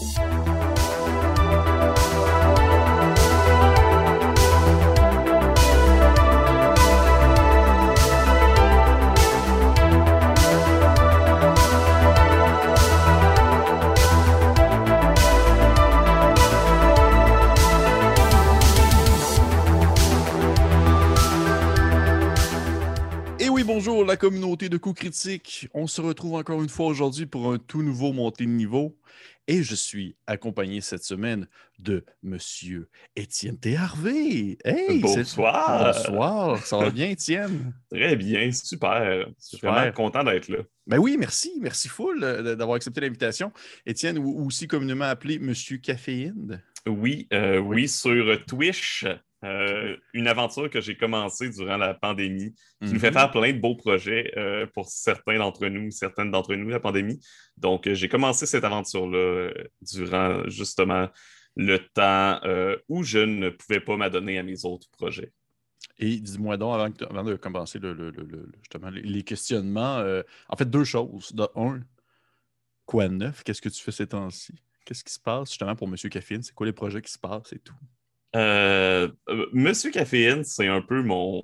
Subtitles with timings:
[0.00, 0.23] Bye.
[24.14, 25.68] La communauté de coups critiques.
[25.74, 28.96] On se retrouve encore une fois aujourd'hui pour un tout nouveau montée de niveau.
[29.48, 31.48] Et je suis accompagné cette semaine
[31.80, 34.56] de Monsieur Étienne Théharvé.
[34.64, 35.92] Hey, bonsoir.
[35.92, 36.64] Bonsoir.
[36.64, 37.74] Ça va bien, Étienne?
[37.90, 39.26] Très bien, super.
[39.36, 40.58] Je suis vraiment content d'être là.
[40.86, 41.58] Ben oui, merci.
[41.60, 43.50] Merci full euh, d'avoir accepté l'invitation.
[43.84, 46.62] Étienne, ou aussi communément appelé Monsieur Caféine?
[46.86, 49.06] Oui, euh, oui, sur Twitch.
[49.44, 53.14] Euh, une aventure que j'ai commencée durant la pandémie, qui nous fait mhm.
[53.14, 57.20] faire plein de beaux projets euh, pour certains d'entre nous, certaines d'entre nous, la pandémie.
[57.56, 59.50] Donc, euh, j'ai commencé cette aventure-là
[59.82, 61.08] durant justement
[61.56, 62.40] le temps
[62.88, 65.32] où je ne pouvais pas m'adonner à mes autres projets.
[65.98, 67.78] Et dis-moi donc, avant, de commencer
[68.58, 70.02] justement les questionnements,
[70.48, 71.32] en fait, deux choses.
[71.32, 71.80] De un,
[72.86, 73.44] quoi de neuf?
[73.44, 74.54] Qu'est-ce que tu fais ces temps-ci?
[74.84, 75.94] Qu'est-ce qui se passe justement pour M.
[76.10, 76.42] Caffine?
[76.42, 77.74] C'est quoi les projets qui se passent et tout?
[78.34, 81.40] Euh, euh, Monsieur Caféine, c'est un peu mon,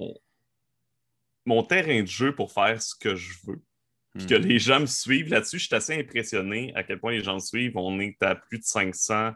[1.47, 3.63] mon terrain de jeu pour faire ce que je veux.
[4.17, 4.43] Puis que hmm.
[4.43, 7.41] les gens me suivent là-dessus, je suis assez impressionné à quel point les gens me
[7.41, 7.77] suivent.
[7.77, 9.33] On est à plus de 500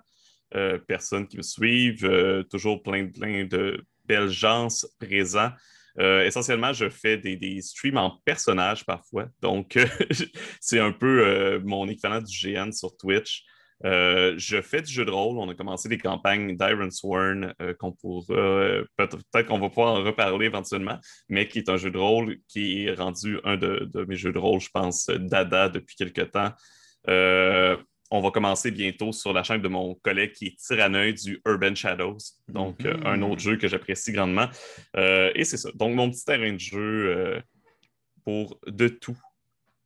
[0.56, 4.66] euh, personnes qui me suivent, toujours plein, plein de belles gens
[4.98, 5.52] présents.
[5.96, 9.28] essentiellement, je fais des, des, streams en personnage parfois.
[9.40, 9.78] Donc,
[10.60, 13.44] c'est un peu mon équivalent du GN sur Twitch.
[13.84, 15.38] Euh, je fais du jeu de rôle.
[15.38, 19.94] On a commencé des campagnes d'Iron Sworn euh, qu'on pourra, euh, peut-être qu'on va pouvoir
[19.94, 23.88] en reparler éventuellement, mais qui est un jeu de rôle qui est rendu un de,
[24.08, 26.52] mes jeux de rôle, je pense, dada depuis quelques temps.
[28.10, 31.74] on va commencer bientôt sur la chaîne de mon collègue qui est Tyranneuil du Urban
[31.74, 34.48] Shadows, donc un autre jeu que j'apprécie grandement.
[34.96, 35.70] et c'est ça.
[35.74, 37.42] Donc, mon petit terrain de jeu
[38.24, 39.18] pour de tout.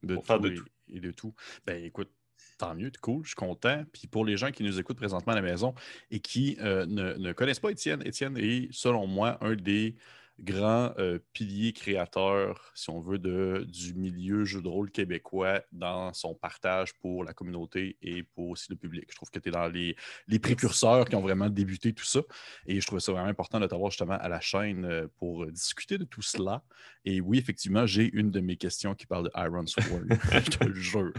[0.02, 0.64] De faire de tout.
[0.90, 1.34] Et de tout.
[1.66, 2.10] Ben écoute,
[2.58, 3.84] Tant mieux, cool, je suis content.
[3.92, 5.74] Puis pour les gens qui nous écoutent présentement à la maison
[6.10, 9.94] et qui euh, ne, connaissent pas Étienne, Étienne est, selon moi, un des
[10.40, 16.12] grands euh, piliers créateurs, si on veut, de, du milieu jeu de rôle québécois dans
[16.14, 19.06] son partage pour la communauté et pour aussi le public.
[19.10, 19.96] Je trouve que tu es dans les,
[20.26, 22.20] les, précurseurs qui ont vraiment débuté tout ça.
[22.66, 25.96] Et je trouvais ça vraiment important de t'avoir justement à la chaîne euh, pour discuter
[25.96, 26.62] de tout cela.
[27.04, 30.06] Et oui, effectivement, j'ai une de mes questions qui parle de Iron Sword.
[30.32, 31.12] je te le jure.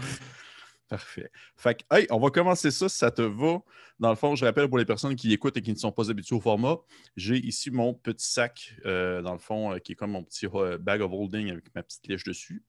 [0.89, 1.29] Parfait.
[1.55, 3.59] Fait que, hey, on va commencer ça si ça te va.
[3.99, 6.09] Dans le fond, je rappelle pour les personnes qui écoutent et qui ne sont pas
[6.09, 6.77] habituées au format,
[7.15, 10.47] j'ai ici mon petit sac, euh, dans le fond, euh, qui est comme mon petit
[10.51, 12.63] euh, bag of holding avec ma petite lèche dessus,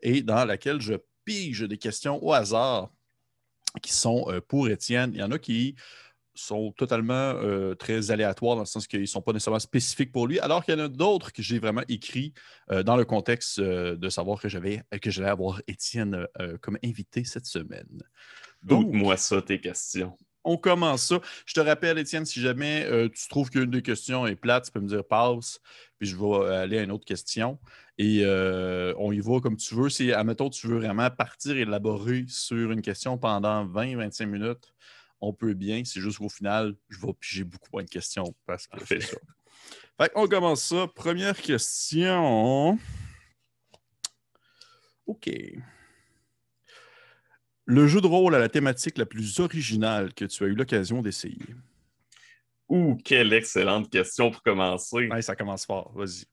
[0.00, 0.94] et dans laquelle je
[1.26, 2.90] pige des questions au hasard
[3.82, 5.12] qui sont pour Étienne.
[5.12, 5.76] Il y en a qui
[6.34, 10.26] sont totalement euh, très aléatoires dans le sens qu'ils ne sont pas nécessairement spécifiques pour
[10.26, 12.32] lui, alors qu'il y en a d'autres que j'ai vraiment écrits
[12.70, 16.26] euh, dans le contexte euh, de savoir que j'avais que j'allais avoir Étienne
[16.60, 18.02] comme invité cette semaine.
[18.62, 20.16] Donc, moi ça tes questions.
[20.44, 21.20] On commence ça.
[21.46, 24.80] Je te rappelle, Étienne, si jamais tu trouves qu'une des questions est plate, tu peux
[24.80, 25.60] me dire passe,
[25.98, 27.58] puis je vais aller à une autre question.
[27.98, 29.88] Et on y va comme tu veux.
[29.88, 34.72] Si, admettons, tu veux vraiment partir élaborer sur une question pendant 20-25 minutes,
[35.22, 35.82] on peut bien.
[35.84, 39.16] C'est juste qu'au final, je vais piger beaucoup moins de questions parce que c'est ça.
[40.00, 40.88] Fait on commence ça.
[40.94, 42.78] Première question.
[45.06, 45.30] OK.
[47.64, 51.00] Le jeu de rôle à la thématique la plus originale que tu as eu l'occasion
[51.00, 51.38] d'essayer?
[52.68, 55.08] Ouh, quelle excellente question pour commencer.
[55.20, 55.92] ça commence fort.
[55.94, 56.24] Vas-y.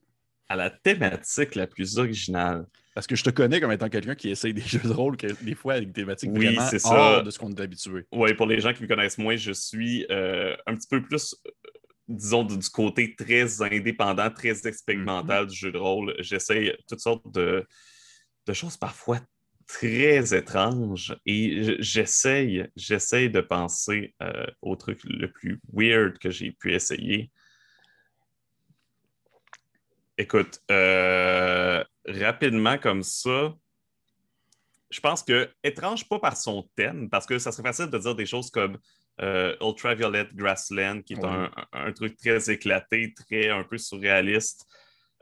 [0.50, 2.66] À la thématique la plus originale.
[3.00, 5.56] Parce que je te connais comme étant quelqu'un qui essaye des jeux de rôle, des
[5.56, 8.06] fois avec des thématiques vraiment hors de ce qu'on est habitué.
[8.12, 11.36] Oui, pour les gens qui me connaissent moins, je suis euh, un petit peu plus,
[12.10, 16.14] disons, du côté très indépendant, très expérimental du jeu de rôle.
[16.20, 17.66] J'essaye toutes sortes de,
[18.52, 19.20] choses parfois
[19.66, 26.52] très étranges et j'essaye, j'essaye de penser euh, au truc le plus weird que j'ai
[26.52, 27.32] pu essayer.
[30.20, 33.56] Écoute, euh, rapidement comme ça,
[34.90, 38.16] je pense que étrange pas par son thème, parce que ça serait facile de dire
[38.16, 38.78] des choses comme
[39.22, 44.68] euh, Ultraviolet Grassland, qui est un, truc très éclaté, très un peu surréaliste.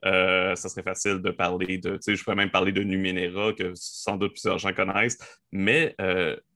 [0.03, 3.53] Euh, ça serait facile de parler de, tu sais, je pourrais même parler de Numenera,
[3.53, 5.19] que sans doute plusieurs gens connaissent,
[5.51, 5.95] mais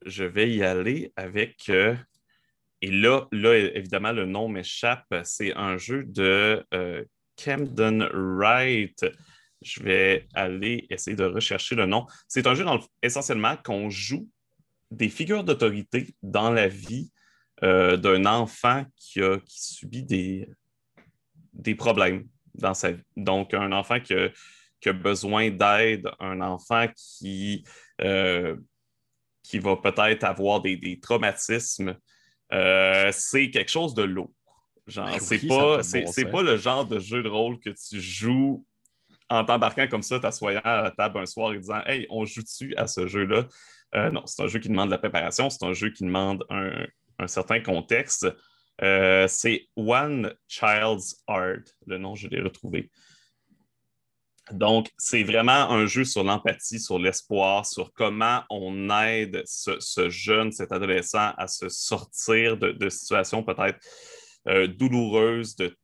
[0.07, 6.05] je vais y aller avec, et là, là, évidemment, le nom m'échappe, c'est un jeu
[6.05, 6.65] de
[7.43, 9.05] Camden Wright.
[9.61, 12.07] Je vais aller essayer de rechercher le nom.
[12.27, 12.65] C'est un jeu
[13.03, 14.27] essentiellement qu'on joue
[14.89, 17.11] des figures d'autorité dans la vie
[17.63, 23.03] euh, d'un enfant qui, a, qui subit des, problèmes dans sa vie.
[23.15, 27.63] Donc, un enfant qui a, besoin d'aide, un enfant qui,
[28.01, 28.57] euh,
[29.43, 31.95] qui va peut-être avoir des, traumatismes,
[32.51, 34.33] euh, c'est quelque chose de lourd.
[34.91, 38.65] Genre, ben c'est pas, c'est, pas le genre de jeu de rôle que tu joues
[39.29, 42.75] en t'embarquant comme ça, t'assoyant à la table un soir et disant Hey, on joue-tu
[42.75, 43.47] à ce jeu-là?
[43.95, 46.45] Euh, non, c'est un jeu qui demande de la préparation, c'est un jeu qui demande
[46.49, 46.85] un,
[47.27, 48.27] certain contexte.
[48.81, 52.89] Euh, c'est One Child's Art, le nom, je l'ai retrouvé.
[54.51, 60.51] Donc, c'est vraiment un jeu sur l'empathie, sur l'espoir, sur comment on aide ce, jeune,
[60.51, 63.79] cet adolescent à se sortir de, situations peut-être
[64.47, 65.75] euh, douloureuses, de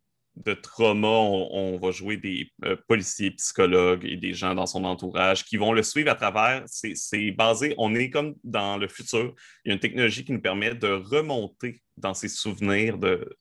[0.45, 5.45] de trauma, on, va jouer des euh, policiers, psychologues et des gens dans son entourage
[5.45, 6.63] qui vont le suivre à travers.
[6.67, 9.33] C'est basé, on est comme dans le futur.
[9.65, 13.35] Il y a une technologie qui nous permet de remonter dans ses souvenirs de,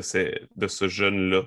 [0.00, 1.44] ce jeune-là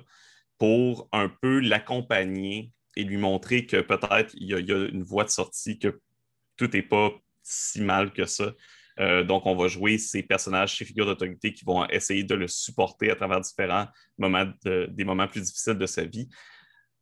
[0.58, 5.30] pour un peu l'accompagner et lui montrer que peut-être il y, a une voie de
[5.30, 6.00] sortie, que
[6.56, 7.12] tout n'est pas
[7.42, 8.52] si mal que ça.
[8.98, 12.48] Euh, donc, on va jouer ces personnages, ces figures d'autorité qui vont essayer de le
[12.48, 13.86] supporter à travers différents
[14.18, 16.28] moments, des moments plus difficiles de sa vie.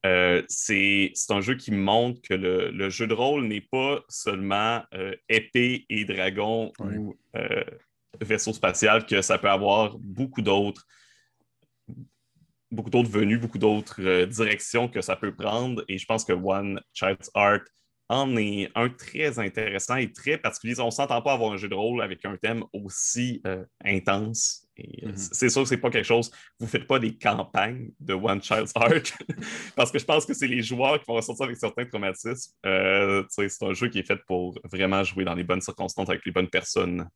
[0.05, 5.15] Euh, c'est un jeu qui montre que le, jeu de rôle n'est pas seulement euh,
[5.29, 7.17] épée et dragon ou
[8.21, 10.87] vaisseau spatial, que ça peut avoir beaucoup d'autres
[12.71, 15.85] beaucoup d'autres venues, beaucoup d'autres directions que ça peut prendre.
[15.89, 17.61] Et je pense que One Child's Art
[18.09, 20.79] en est un très intéressant et très particulier.
[20.81, 24.67] On ne s'entend pas avoir un jeu de rôle avec un thème aussi euh, intense.
[24.79, 25.17] Euh, mhm.
[25.17, 26.31] C'est sûr que ce n'est pas quelque chose.
[26.59, 29.13] Vous ne faites pas des campagnes de One Child's Heart
[29.77, 32.53] parce que je pense que c'est les joueurs qui vont ressortir avec certains traumatismes.
[32.67, 36.25] Euh, c'est un jeu qui est fait pour vraiment jouer dans les bonnes circonstances avec
[36.27, 37.09] les bonnes personnes.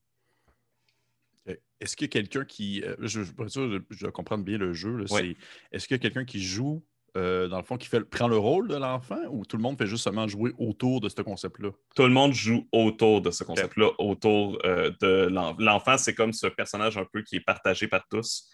[1.80, 2.82] Est-ce qu'il y a quelqu'un qui.
[2.98, 3.32] Je, je,
[3.90, 5.04] je, dois comprendre bien le jeu.
[5.72, 6.84] Est-ce qu'il y a quelqu'un qui joue
[7.16, 9.78] euh, dans le fond, qui fait, prend le rôle de l'enfant ou tout le monde
[9.78, 11.70] fait juste seulement jouer autour de ce concept-là?
[11.94, 15.28] Tout le monde joue autour de ce concept-là, autour euh, de
[15.58, 15.98] l'enfant.
[15.98, 18.48] C'est comme ce personnage un peu qui est partagé par tous.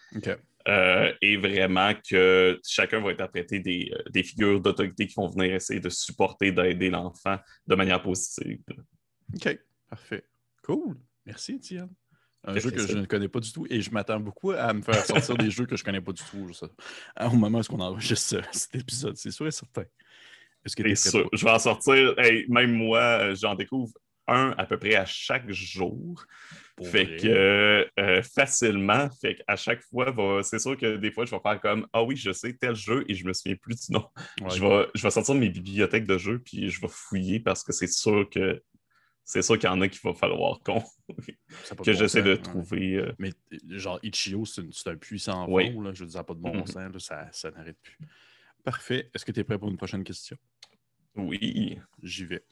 [0.67, 5.79] Euh, et vraiment que chacun va interpréter des, des figures d'autorité qui vont venir essayer
[5.79, 7.37] de supporter, d'aider l'enfant
[7.67, 8.59] de manière positive.
[9.35, 9.59] OK,
[9.89, 10.25] parfait.
[10.63, 10.97] Cool.
[11.27, 11.89] Étienne.
[12.47, 14.81] Un jeu que je ne connais pas du tout et je m'attends beaucoup à me
[14.81, 16.51] faire sortir des jeux que je ne connais pas du tout
[17.19, 19.83] au moment où on enregistre cet épisode, c'est sûr et certain.
[20.65, 21.29] Est-ce que sûr.
[21.31, 22.15] Je vais en sortir,
[22.49, 23.93] même moi, euh, j'en découvre
[24.27, 26.25] un à peu près à chaque jour.
[26.83, 30.13] fait que euh, facilement, fait à chaque fois,
[30.43, 33.05] c'est sûr que des fois, je vais faire comme Ah oui, je sais tel jeu
[33.07, 34.05] et je me souviens plus du nom.
[34.49, 37.63] Je, vais, je vais sortir de mes bibliothèques de jeux puis je vais fouiller parce
[37.63, 38.61] que c'est sûr que
[39.25, 40.83] c'est sûr qu'il y en a qu'il va falloir qu'on
[41.83, 42.97] que j'essaie de trouver.
[42.97, 43.11] Euh.
[43.17, 43.31] Mais
[43.69, 45.75] genre Ichio, c'est un puissant oui.
[45.83, 46.91] là, je ne dis pas de bon mm-hmm.
[46.91, 47.97] sens, ça, ça n'arrête plus.
[48.63, 49.09] Parfait.
[49.13, 50.37] Est-ce que tu es prêt pour une prochaine question?
[51.15, 51.79] Oui.
[52.03, 52.43] J'y vais.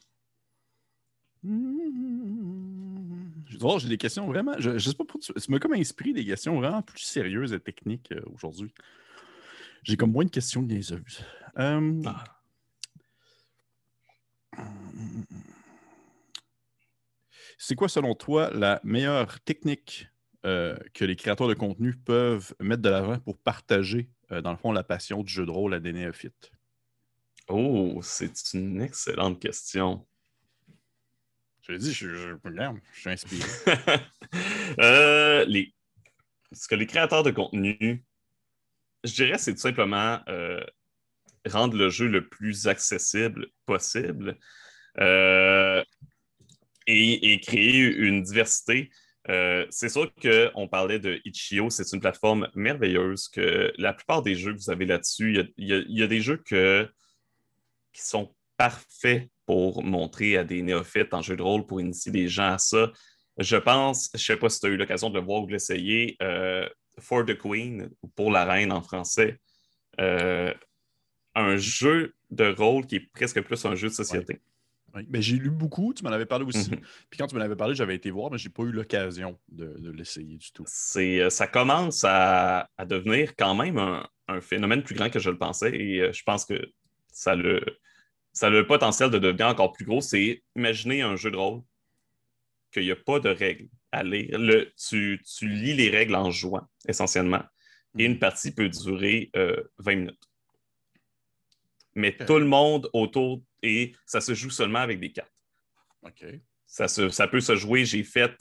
[3.60, 4.54] Oh, j'ai des questions vraiment.
[4.58, 8.10] Je, sais pas pour tu m'as comme inspiré des questions vraiment plus sérieuses et techniques
[8.12, 8.72] euh, aujourd'hui.
[9.82, 11.24] J'ai comme moins de questions niaiseuses.
[11.58, 12.02] Euh...
[12.06, 12.24] Ah.
[17.58, 20.08] C'est quoi, selon toi, la meilleure technique
[20.44, 24.58] euh, que les créateurs de contenu peuvent mettre de l'avant pour partager, euh, dans le
[24.58, 26.52] fond, la passion du jeu de rôle à des néophytes?
[27.48, 30.06] Oh, c'est une excellente question.
[31.62, 33.48] Je l'ai dit, je, je, je, suis inspiré.
[34.80, 35.72] Euh, les...
[36.50, 38.04] Ce que les créateurs de contenu,
[39.04, 40.18] je dirais, c'est tout simplement
[41.46, 44.36] rendre le jeu le plus accessible possible
[46.86, 48.90] et, créer une diversité.
[49.30, 54.34] Euh, c'est sûr qu'on parlait de Itch.io, c'est une plateforme merveilleuse que la plupart des
[54.34, 60.36] jeux que vous avez là-dessus, il y, a des jeux qui sont parfaits pour montrer
[60.36, 62.92] à des néophytes en jeu de rôle, pour initier des gens à ça.
[63.38, 65.46] Je pense, je ne sais pas si tu as eu l'occasion de le voir ou
[65.46, 69.38] de l'essayer, euh, For the Queen, ou pour la reine en français,
[70.00, 70.54] euh,
[71.34, 74.40] un jeu de rôle qui est presque plus un jeu de société.
[75.08, 76.70] Ben, j'ai lu beaucoup, tu m'en avais parlé aussi.
[76.70, 76.80] Mhm.
[77.10, 79.38] Puis quand tu m'en avais parlé, j'avais été voir, mais je n'ai pas eu l'occasion
[79.48, 80.64] de, l'essayer du tout.
[80.96, 85.74] Euh, ça commence à, devenir quand même un, phénomène plus grand que je le pensais
[85.74, 86.54] et euh, je pense que
[87.12, 87.60] ça, le,
[88.32, 90.00] ça a le potentiel de devenir encore plus gros.
[90.00, 91.62] C'est imaginer un jeu de rôle
[92.72, 94.38] qu'il n'y a pas de règles à lire.
[94.38, 97.42] Le, tu, lis les règles en jouant, essentiellement.
[97.98, 98.18] Et une mhm.
[98.18, 100.28] partie peut durer 20 euh, minutes.
[101.96, 105.32] Mais tout le monde autour et ça se joue seulement avec des cartes.
[106.02, 106.24] OK.
[106.66, 107.84] Ça, ça peut se jouer.
[107.84, 108.32] J'ai fait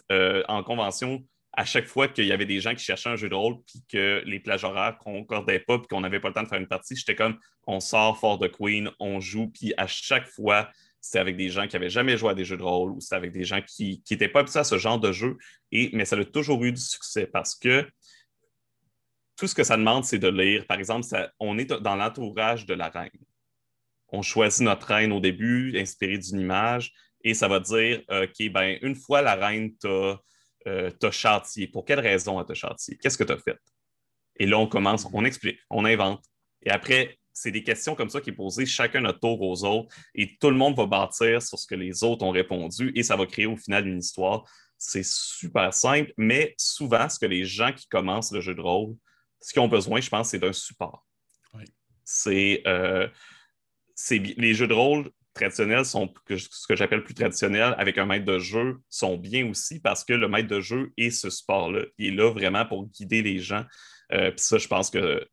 [0.47, 3.35] en convention à chaque fois qu'il y avait des gens qui cherchaient un jeu de
[3.35, 6.47] rôle, puis que les plages horaires concordaient pas, puis qu'on n'avait pas le temps de
[6.47, 7.37] faire une partie, j'étais comme,
[7.67, 11.67] on sort fort de Queen, on joue, puis à chaque fois, c'était avec des gens
[11.67, 14.01] qui n'avaient jamais joué à des jeux de rôle, ou c'était avec des gens qui
[14.09, 15.37] n'étaient pas habitués à ce genre de jeu,
[15.71, 17.87] et, mais ça a toujours eu du succès parce que
[19.35, 20.65] tout ce que ça demande, c'est de lire.
[20.67, 21.05] Par exemple,
[21.39, 23.09] on est dans l'entourage de la reine.
[24.13, 26.93] On choisit notre reine au début, inspiré d'une image,
[27.23, 30.21] et ça va dire, OK, ben, une fois la reine t'a
[30.67, 31.67] euh, châtié.
[31.67, 32.95] Pour quelle raison elle t'a châtié?
[33.01, 33.57] Qu'est-ce que tu as fait?
[34.37, 36.23] Et là, on commence, on explique, on invente.
[36.63, 39.93] Et après, c'est des questions comme ça qui sont posées chacun notre tour aux autres
[40.13, 43.15] et tout le monde va bâtir sur ce que les autres ont répondu et ça
[43.15, 44.43] va créer au final une histoire.
[44.77, 48.95] C'est super simple, mais souvent, ce que les gens qui commencent le jeu de rôle,
[49.41, 51.05] ce qu'ils ont besoin, je pense, c'est d'un support.
[52.05, 53.07] C'est euh,
[54.09, 58.39] les jeux de rôle traditionnels sont ce que j'appelle plus traditionnels avec un maître de
[58.39, 61.85] jeu sont bien aussi parce que le maître de jeu est ce support-là.
[61.97, 63.63] Il est là vraiment pour guider les gens.
[64.11, 65.25] Euh, puis ça, je pense que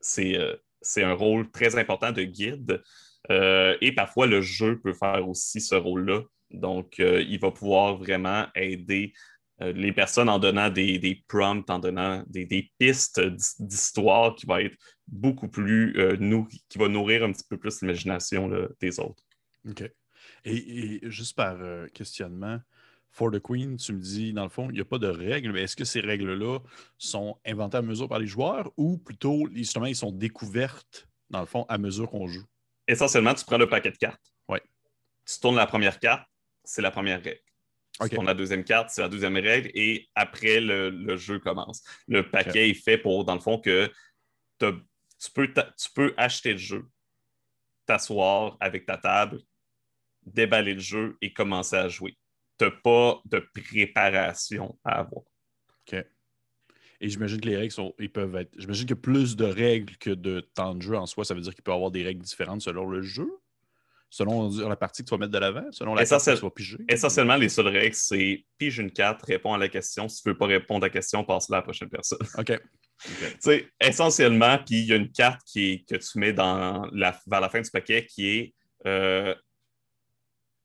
[0.00, 2.82] c'est euh, c'est un rôle très important de guide.
[3.30, 6.22] Euh, et parfois, le jeu peut faire aussi ce rôle-là.
[6.50, 9.12] Donc, il va pouvoir vraiment aider
[9.60, 13.20] les personnes en donnant des, prompts, en donnant des, pistes
[13.58, 15.96] d'histoire qui va être beaucoup plus
[16.68, 19.22] qui va nourrir un petit peu plus l'imagination des autres.
[19.68, 19.90] OK.
[20.44, 22.60] Et, juste par euh, questionnement,
[23.10, 25.52] For the Queen, tu me dis, dans le fond, il n'y a pas de règles,
[25.52, 26.58] mais est-ce que ces règles-là
[26.98, 31.46] sont inventées à mesure par les joueurs ou plutôt, justement, ils sont découvertes, dans le
[31.46, 32.44] fond, à mesure qu'on joue?
[32.86, 34.32] Essentiellement, tu prends le paquet de cartes.
[34.48, 34.58] Oui.
[35.24, 36.28] Tu tournes la première carte,
[36.62, 37.40] c'est la première règle.
[38.00, 41.82] Tu tournes la deuxième carte, c'est la deuxième règle, et après, le, jeu commence.
[42.06, 43.90] Le paquet est fait pour, dans le fond, que
[44.58, 46.86] tu peux, tu peux acheter le jeu,
[47.86, 49.40] t'asseoir avec ta table,
[50.24, 52.16] déballer le jeu et commencer à jouer.
[52.58, 55.22] Tu n'as pas de préparation à avoir.
[55.86, 56.04] OK.
[57.00, 58.52] Et j'imagine que les règles sont, ils peuvent être.
[58.58, 61.24] J'imagine qu'il y a plus de règles que de temps de jeu en soi.
[61.24, 63.30] Ça veut dire qu'il peut y avoir des règles différentes selon le jeu,
[64.08, 66.50] selon la partie que tu vas mettre de l'avant, selon la carte que tu vas
[66.50, 66.78] piger.
[66.88, 70.08] Essentiellement, les seules règles, c'est pige une carte, réponds à la question.
[70.08, 72.18] Si tu ne veux pas répondre à la question, passe-la à la prochaine personne.
[72.38, 72.60] OK.
[73.40, 77.40] sais, Essentiellement, puis il y a une carte qui que tu mets dans la, vers
[77.40, 78.54] la fin du paquet qui est
[78.86, 79.34] euh,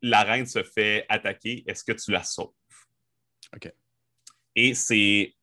[0.01, 2.53] la reine se fait attaquer, est-ce que tu la sauves?
[3.55, 3.71] OK.
[4.55, 5.36] Et c'est,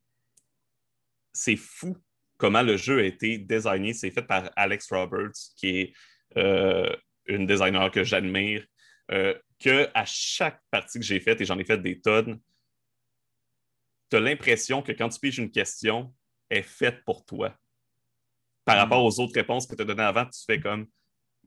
[1.33, 1.97] c'est fou
[2.37, 3.93] comment le jeu a été designé.
[3.93, 5.93] C'est fait par Alex Roberts, qui est
[6.37, 6.95] euh,
[7.29, 8.65] une designer que j'admire,
[9.11, 12.41] euh, que à chaque partie que j'ai faite, et j'en ai fait des tonnes,
[14.11, 16.15] tu as l'impression que quand tu piges une question,
[16.49, 17.55] elle est faite pour toi.
[18.65, 18.81] Par hmm.
[18.81, 20.87] rapport aux autres réponses que tu as données avant, tu fais comme,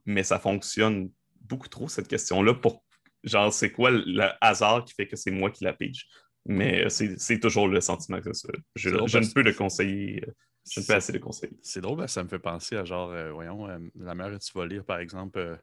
[0.04, 1.10] mais ça fonctionne
[1.40, 2.54] beaucoup trop, cette question-là.
[2.54, 2.84] Pour,
[3.24, 6.06] genre, c'est quoi le hasard qui fait que c'est moi qui la pige?
[6.44, 8.48] Mais euh, c'est toujours le sentiment que ça.
[8.74, 10.24] Je, ne peux le conseiller.
[10.26, 10.32] Euh,
[10.68, 11.56] je ne peux assez le conseiller.
[11.62, 14.84] C'est drôle, ça me fait penser à genre, euh, voyons, la mère, tu vas lire
[14.84, 15.58] par exemple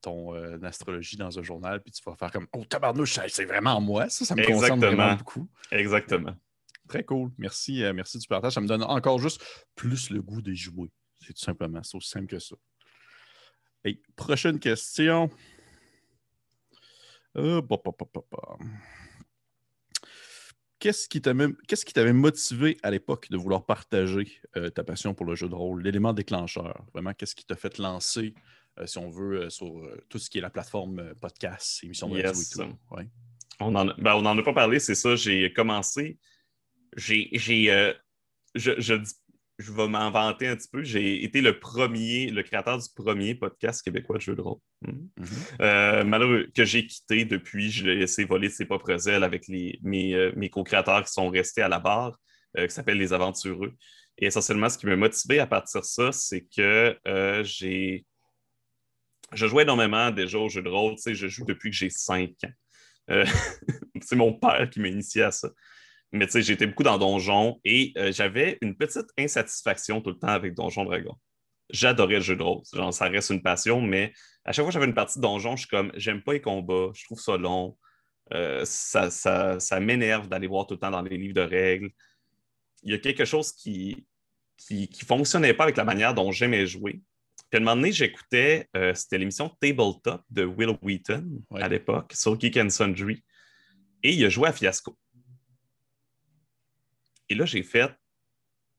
[0.00, 4.08] ton astrologie dans un journal, puis tu vas faire comme Oh tabarnouche, c'est vraiment moi,
[4.08, 5.48] ça, ça me concerne vraiment beaucoup.
[5.70, 6.34] Exactement.
[6.88, 7.30] Très cool.
[7.38, 8.52] Merci, merci du partage.
[8.52, 9.42] Ça me donne encore juste
[9.74, 10.90] plus le goût de jouer.
[11.20, 12.56] C'est tout simplement, c'est aussi simple que ça.
[13.84, 15.30] Et prochaine question.
[17.36, 17.62] Euh,
[20.78, 25.48] qu'est-ce qui t'avait motivé à l'époque de vouloir partager euh, ta passion pour le jeu
[25.48, 26.84] de rôle, l'élément déclencheur?
[26.92, 28.40] Vraiment, qu'est-ce qui t'a fait lancer, euh,
[28.86, 32.44] si on veut, sur tout ce qui est la plateforme podcast, émission de radio et
[32.52, 32.62] tout?
[33.60, 35.14] On n'en ben, a pas parlé, c'est ça.
[35.16, 36.18] J'ai commencé.
[36.96, 37.30] J'ai.
[37.34, 37.90] je,
[38.54, 39.12] je, dis
[39.62, 40.82] je vais m'inventer un petit peu.
[40.82, 44.58] J'ai été le premier, le créateur du premier podcast québécois de jeux de rôle.
[44.82, 45.08] Hmm.
[45.16, 45.26] Mhm.
[45.60, 49.46] Euh, malheureux que j'ai quitté depuis, je l'ai laissé voler de ses propres ailes avec
[49.48, 52.18] les, mes, euh, mes co-créateurs qui sont restés à la barre,
[52.58, 53.74] euh, qui s'appellent Les Aventureux.
[54.18, 56.96] Et essentiellement, ce qui m'a motivé à partir de ça, c'est que
[57.44, 58.04] j'ai.
[59.34, 60.96] Je jouais énormément déjà aux jeux de rôle.
[60.96, 62.52] Tu sais, je joue depuis que j'ai 5 ans.
[64.00, 65.50] c'est mon père qui m'a initié à ça.
[66.12, 70.18] Mais tu sais, j'étais beaucoup dans Donjon et euh, j'avais une petite insatisfaction tout le
[70.18, 71.14] temps avec Donjon Dragon.
[71.70, 72.62] J'adorais le jeu de rôle.
[72.72, 74.12] Genre, ça reste une passion, mais
[74.44, 76.42] à chaque fois que j'avais une partie de Donjon, je suis comme, j'aime pas les
[76.42, 77.76] combats, je trouve ça long.
[78.34, 81.90] Euh, ça, ça, m'énerve d'aller voir tout le temps dans les livres de règles.
[82.82, 84.06] Il y a quelque chose qui
[84.56, 87.00] qui, fonctionnait pas avec la manière dont j'aimais jouer.
[87.52, 92.14] Puis à un moment donné, j'écoutais, euh, c'était l'émission Tabletop de Will Wheaton à l'époque
[92.14, 93.22] sur Geek and Sundry.
[94.02, 94.98] Et il a joué à Fiasco.
[97.28, 97.92] Et là, j'ai fait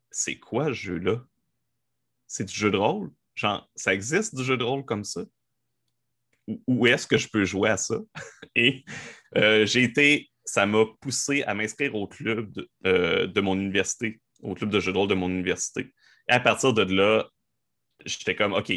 [0.10, 1.24] c'est quoi ce jeu-là?
[2.26, 3.12] C'est du jeu de rôle?
[3.36, 5.22] Genre, ça existe du jeu de rôle comme ça?
[6.66, 8.00] Où est-ce que je peux jouer à ça?
[8.56, 8.84] Et
[9.38, 14.20] euh, j'ai été, ça m'a poussé à m'inscrire au club de, euh, de, mon université,
[14.42, 15.94] au club de jeux de rôle de mon université.
[16.28, 17.30] Et à partir de là,
[18.06, 18.72] j'étais comme, OK,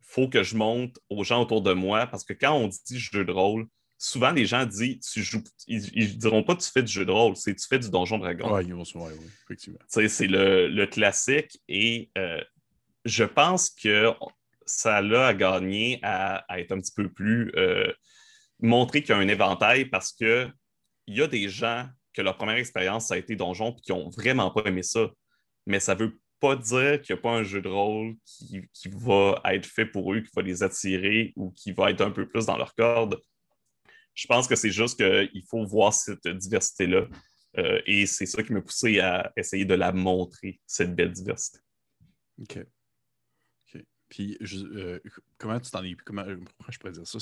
[0.00, 3.24] faut que je monte aux gens autour de moi parce que quand on dit jeu
[3.24, 3.66] de rôle,
[3.98, 7.10] souvent les gens disent, tu joues, ils, ne diront pas tu fais du jeu de
[7.10, 8.54] rôle, c'est tu fais du donjon dragon.
[8.54, 9.78] Oui, ils vont souvent, oui, effectivement.
[9.88, 12.42] C'est le, le, classique et euh,
[13.04, 14.12] je pense que
[14.66, 17.92] ça l'a à gagner à, être un petit peu plus euh,
[18.60, 20.52] montré qu'il y a un éventail parce qu'il
[21.06, 24.10] y a des gens que leur première expérience, ça a été donjon et qui n'ont
[24.10, 25.10] vraiment pas aimé ça.
[25.66, 29.40] Mais ça veut pas dire qu'il n'y a pas un jeu de rôle qui, va
[29.44, 32.46] être fait pour eux, qui va les attirer ou qui va être un peu plus
[32.46, 33.20] dans leur corde.
[34.14, 37.06] Je pense que c'est juste qu'il faut voir cette diversité-là.
[37.58, 41.60] Euh, et c'est ça qui m'a poussé à essayer de la montrer, cette belle diversité.
[42.40, 42.58] OK.
[44.08, 44.98] Puis, euh,
[45.38, 45.94] comment tu t'en es.
[46.04, 46.24] Comment,
[46.68, 47.18] je pourrais dire ça?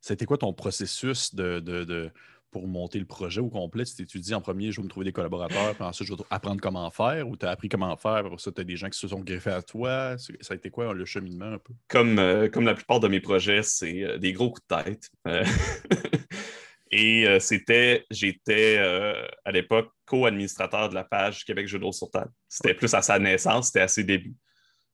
[0.00, 2.12] C'était quoi ton processus de
[2.56, 3.84] pour monter le projet au complet?
[3.84, 6.58] Tu t'étudies en premier, je vais me trouver des collaborateurs, puis ensuite je vais apprendre
[6.58, 8.98] comment faire, ou tu as appris comment faire, pour ça, tu as des gens qui
[8.98, 10.16] se sont greffés à toi.
[10.16, 11.74] Ça a été quoi le cheminement un peu?
[11.86, 15.10] Comme, euh, comme la plupart de mes projets, c'est euh, des gros coups de tête.
[15.28, 15.44] Euh,
[16.90, 18.78] et c'était, j'étais
[19.44, 22.30] à l'époque co-administrateur de la page Québec Jeux de rôle sur table.
[22.48, 24.36] C'était plus à sa naissance, c'était à ses débuts.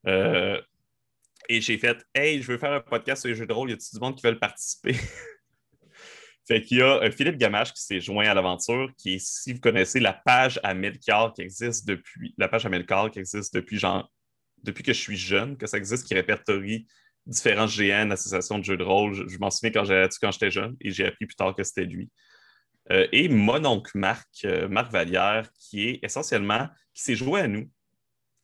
[0.05, 3.75] et j'ai fait Hey, je veux faire un podcast sur les jeux de rôle, y
[3.75, 4.97] a-t-il du monde qui veut participer?
[6.47, 9.53] Fait qu'il y a euh, Philippe Gamache qui s'est joint à l'aventure, qui est, si
[9.53, 13.79] vous connaissez, la page à Melcar qui existe depuis, la page à qui existe depuis
[13.79, 14.11] genre,
[14.63, 16.87] depuis que je suis jeune, que ça existe, qui répertorie
[17.27, 19.29] différents GN, associations de jeux de rôle.
[19.29, 22.11] Je, m'en souviens quand j'étais jeune et j'ai appris plus tard que c'était lui.
[22.91, 27.47] Euh, et mon oncle Marc, euh, Marc Vallière, qui est essentiellement, qui s'est joué à
[27.47, 27.71] nous,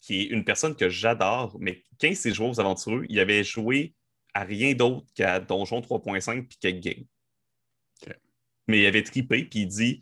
[0.01, 3.43] qui est une personne que j'adore, mais quand il s'est joué aux aventureux, il avait
[3.43, 3.95] joué
[4.35, 7.05] à rien d'autre qu'à Donjon 3.5 puis qu'à Game
[8.69, 10.01] mais il avait tripé, puis il dit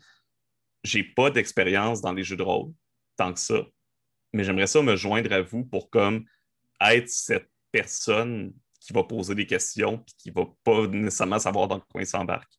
[0.83, 2.71] J'ai pas d'expérience dans les jeux de rôle,
[3.15, 3.65] tant que ça,
[4.33, 6.25] mais j'aimerais ça me joindre à vous pour comme
[6.81, 11.79] être cette personne qui va poser des questions, puis qui va pas nécessairement savoir dans
[11.79, 12.51] quoi il s'embarque.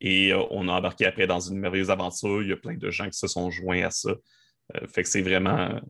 [0.00, 2.42] Et euh, on a embarqué après dans une merveilleuse aventure.
[2.42, 4.10] Il y a plein de gens qui se sont joints à ça.
[4.10, 5.80] Euh, fait que c'est vraiment.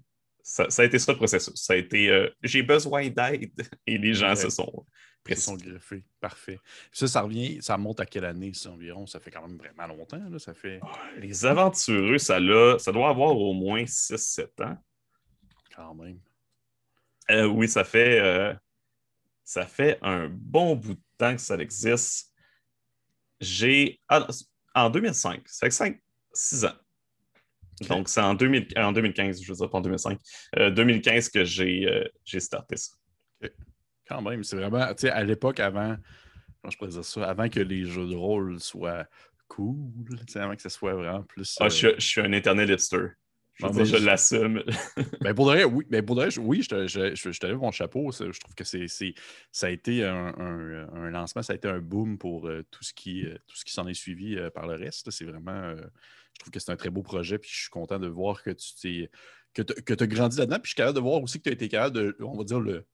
[0.43, 1.55] Ça, a été ça le processus.
[1.55, 3.51] Ça a été euh, j'ai besoin d'aide
[3.87, 4.87] et les gens se sont
[5.29, 6.05] ils sont greffés.
[6.21, 6.59] Parfait.
[6.93, 9.07] Ça, ça revient, ça monte à quelle année, ça, environ?
[9.07, 10.39] Ça fait quand même vraiment longtemps, là.
[10.39, 10.81] Ça fait...
[11.19, 12.39] Les aventureux, ça,
[12.79, 14.77] ça doit avoir au moins 6-7 ans.
[15.75, 16.21] Quand même.
[17.31, 18.55] Euh, oui, ça fait, euh,
[19.45, 22.33] ça fait un bon bout de temps que ça existe.
[23.41, 24.01] J'ai...
[24.09, 24.27] Ah,
[24.75, 26.01] en 2005, ça fait 5,
[26.33, 26.77] 6 ans.
[27.89, 30.19] Donc, c'est en, 2015, je veux dire, pas en 2005.
[30.57, 32.93] 2015 euh, que j'ai, j'ai starté ça.
[34.09, 35.97] Quand même, c'est vraiment, tu sais, à l'époque, avant,
[36.61, 39.07] comment je pourrais dire ça, avant que les jeux de rôle soient
[39.49, 39.93] cool,
[40.35, 41.57] avant que ce soit vraiment plus.
[41.61, 43.09] Ah, je, suis un éternel hipster.
[43.57, 44.65] Je, je l'assume.
[45.21, 48.11] ben pour de oui, ben pour de oui, je, je, je, te lève mon chapeau.
[48.11, 48.89] Je trouve que c'est,
[49.53, 52.93] ça a été un, un, lancement, ça a été un boom pour euh, tout ce
[52.93, 55.11] qui, euh, tout ce qui s'en est suivi euh, par le reste.
[55.13, 57.39] C'est vraiment, je trouve que c'est un très beau projet.
[57.39, 59.11] Puis je suis content de voir que tu t'es,
[59.55, 60.59] que tu as grandi là-dedans.
[60.59, 62.43] Puis je suis capable de voir aussi que tu as été capable de, on va
[62.43, 62.85] dire, le,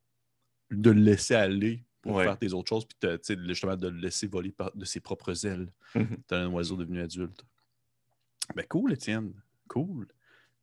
[0.71, 2.97] de le laisser aller pour faire tes autres choses, puis
[3.47, 5.71] justement de le laisser voler de ses propres ailes.
[5.95, 7.45] Mm un oiseau devenu adulte.
[8.55, 9.33] Ben cool, Étienne.
[9.69, 10.07] Cool.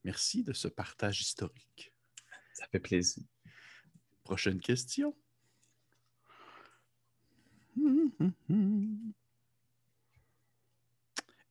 [0.04, 1.94] Merci de ce partage historique.
[2.54, 3.24] Ça fait plaisir.
[4.24, 5.16] Prochaine question.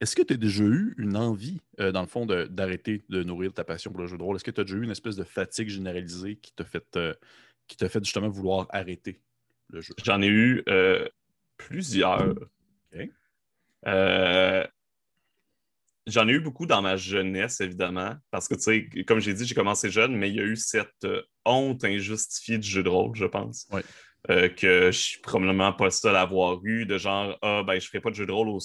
[0.00, 3.52] Est-ce que tu as déjà eu une envie, euh, dans le fond, d'arrêter de, nourrir
[3.54, 4.36] ta passion pour le jeu de rôle?
[4.36, 7.14] Est-ce que tu as déjà eu une espèce de fatigue généralisée qui t'a fait euh,
[7.66, 9.20] qui t'a fait justement vouloir arrêter
[9.68, 9.94] le jeu?
[10.04, 11.08] J'en ai eu euh,
[11.56, 12.34] plusieurs.
[13.86, 14.66] Euh,
[16.06, 19.46] j'en ai eu beaucoup dans ma jeunesse, évidemment, parce que, tu sais, comme j'ai dit,
[19.46, 22.88] j'ai commencé jeune, mais il y a eu cette euh, honte injustifiée du jeu de
[22.88, 23.68] rôle, je pense.
[24.28, 28.00] que je suis probablement pas seul à avoir eu, de genre, ah, ben, je ferai
[28.00, 28.58] pas de jeu de rôle au,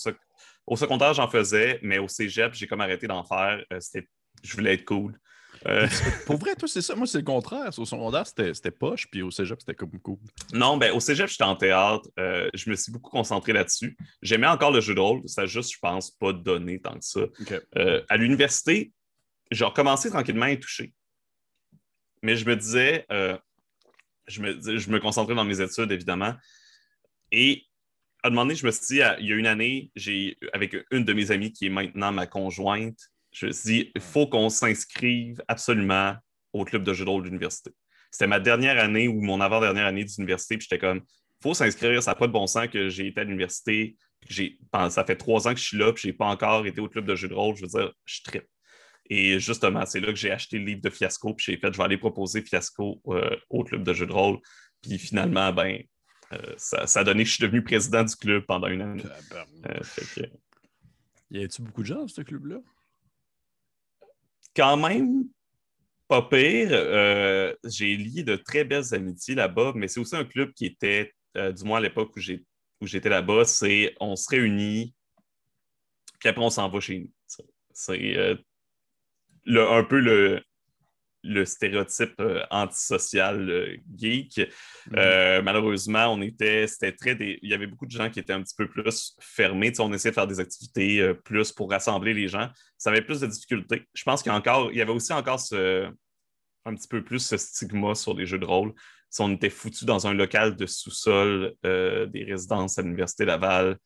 [0.66, 3.64] au secondaire, j'en faisais, mais au cégep, j'ai comme arrêté d'en faire.
[3.80, 4.08] c'était
[4.44, 5.20] je voulais être cool.
[5.68, 5.88] Euh,
[6.26, 6.96] pour vrai, toi, c'est ça.
[6.96, 7.70] Moi, c'est le contraire.
[7.78, 10.18] Au secondaire, c'était poche, puis au cégep, c'était comme cool.
[10.54, 12.08] Non, ben, au cégep, j'étais en théâtre.
[12.20, 13.98] Euh, je me suis beaucoup concentré là-dessus.
[14.22, 15.22] J'aimais encore le jeu de rôle.
[15.28, 17.22] Ça juste, je pense, pas donné tant que ça.
[17.78, 18.92] Euh, à l'université,
[19.52, 20.94] j'ai recommencé tranquillement à y toucher.
[22.24, 23.06] Mais je me disais,
[24.28, 26.34] je, me, je me concentrais dans mes études, évidemment.
[27.32, 27.66] Et
[28.24, 30.76] à un moment donné, je me suis dit, il y a une année, j'ai avec
[30.92, 34.28] une de mes amies qui est maintenant ma conjointe, je me suis dit, il faut
[34.28, 36.16] qu'on s'inscrive absolument
[36.54, 37.72] au club de jeux de rôle de l'université.
[38.12, 42.04] C'était ma dernière année ou mon avant-dernière année d'université, puis j'étais comme, il faut s'inscrire,
[42.04, 43.96] ça n'a pas de bon sens que j'ai été à l'université,
[44.90, 46.88] ça fait trois ans que je suis là, puis je n'ai pas encore été au
[46.88, 47.56] club de jeux de rôle.
[47.56, 48.48] Je veux dire, je tripe.
[49.10, 51.78] Et justement, c'est là que j'ai acheté le livre de Fiasco, puis j'ai fait, je
[51.78, 54.40] vais aller proposer Fiasco euh, au club de jeux de rôle.
[54.82, 55.82] Puis finalement, ben,
[56.34, 59.04] euh, ça, a donné que je suis devenu président du club pendant une année.
[59.68, 59.80] Euh,
[61.32, 62.58] y a-t-il beaucoup de gens dans ce club-là?
[64.56, 65.26] Quand même,
[66.08, 66.70] pas pire.
[67.64, 71.64] j'ai lié de très belles amitiés là-bas, mais c'est aussi un club qui était, du
[71.64, 74.94] moins à l'époque où j'étais là-bas, c'est on se réunit,
[76.20, 77.12] puis après on s'en va chez nous.
[77.74, 78.36] C'est
[79.48, 80.44] un peu le,
[81.24, 84.40] le stéréotype euh, antisocial euh, geek.
[84.40, 84.98] Mhm.
[84.98, 88.42] Euh, malheureusement, on était, c'était très, il y avait beaucoup de gens qui étaient un
[88.42, 89.72] petit peu plus fermés.
[89.80, 92.50] on essayait de faire des activités plus pour rassembler les gens.
[92.78, 93.84] Ça avait plus de difficultés.
[93.94, 95.88] Je pense qu'il y, encore, il y avait aussi encore ce,
[96.66, 98.74] un petit peu plus ce stigma sur les jeux de rôle.
[99.10, 103.78] Si on était foutu dans un local de sous-sol des résidences à l'Université Laval,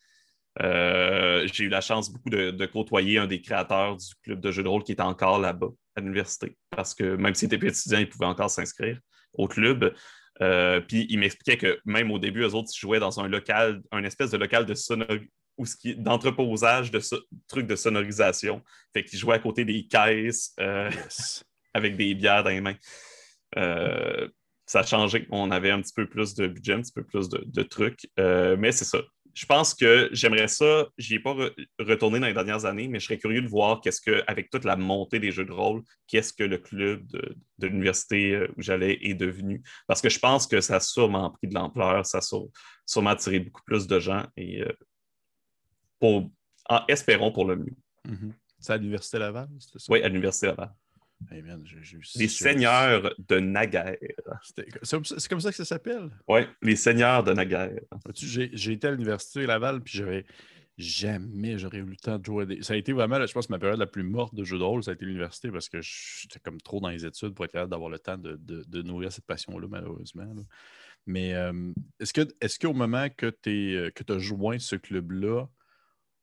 [0.62, 4.64] euh, j'ai eu la chance beaucoup de, côtoyer un des créateurs du club de jeux
[4.64, 6.58] de rôle qui était encore là-bas à l'université.
[6.70, 9.00] Parce que même s'il était plus étudiant, il pouvait encore s'inscrire
[9.34, 9.94] au club.
[10.42, 13.82] Euh, puis il m'expliquait que même au début, eux autres, ils jouaient dans un local,
[13.92, 14.74] un espèce de local de
[15.96, 17.00] d'entreposage de
[17.48, 18.62] trucs de sonorisation.
[18.94, 20.90] Fait qu'ils jouaient à côté des caisses euh,
[21.74, 22.76] avec des bières dans les mains.
[24.66, 25.28] ça a changé.
[25.32, 28.10] On avait un petit peu plus de budget, un petit peu plus de trucs.
[28.18, 29.02] mais c'est ça
[29.36, 30.88] je pense que j'aimerais ça.
[30.98, 31.36] Je n'y ai pas
[31.78, 34.64] retourné dans les dernières années, mais je serais curieux de voir qu'est-ce que, avec toute
[34.64, 38.98] la montée des jeux de rôle, qu'est-ce que le club de, l'université euh, où j'allais
[39.02, 39.62] est devenu.
[39.88, 42.40] Parce que je pense que ça a sûrement pris de l'ampleur, ça a
[42.86, 44.72] sûrement attiré beaucoup plus de gens et euh,
[46.00, 46.32] pour,
[46.88, 47.76] espérons pour le mieux.
[48.08, 48.32] Mm-hmm.
[48.60, 49.92] C'est à l'Université Laval, c'est ça?
[49.92, 50.74] Oui, à l'Université Laval
[52.16, 53.98] les seigneurs de Naguère.
[54.84, 56.10] C'est comme ça que ça s'appelle?
[56.28, 57.80] Oui, les seigneurs de Naguère.
[58.14, 60.26] J'ai été à l'université Laval, puis j'avais
[60.78, 62.46] jamais j'aurais eu le temps de jouer.
[62.46, 62.62] Des...
[62.62, 64.84] Ça a été vraiment, je pense, ma période la plus morte de jeu de rôle,
[64.84, 67.72] ça a été l'université parce que j'étais comme trop dans les études pour être capable
[67.72, 70.28] d'avoir le temps de, de, nourrir cette passion-là, malheureusement.
[71.06, 75.48] Mais euh, est-ce qu'au est qu'au moment que tu as joint ce club-là,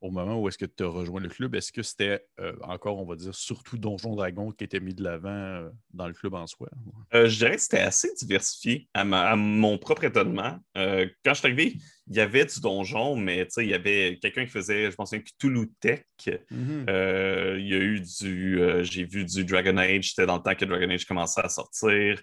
[0.02, 2.98] au moment où est-ce que tu as rejoint le club, est-ce que c'était euh, encore,
[2.98, 6.34] on va dire, surtout Donjon Dragon qui était mis de l'avant euh, dans le club
[6.34, 6.68] en soi?
[7.14, 9.04] Euh, je dirais que c'était assez diversifié à,
[9.36, 10.58] mon propre étonnement.
[10.74, 11.76] quand je suis arrivé,
[12.08, 15.20] il y avait du donjon, mais il y avait quelqu'un qui faisait, je pense, un
[15.20, 16.04] Cthulhu Tech.
[16.26, 17.58] Mm-hmm.
[17.58, 18.60] il y a eu du.
[18.82, 22.20] J'ai vu du Dragon Age, c'était dans le temps que Dragon Age commençait à sortir.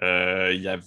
[0.00, 0.84] il y avait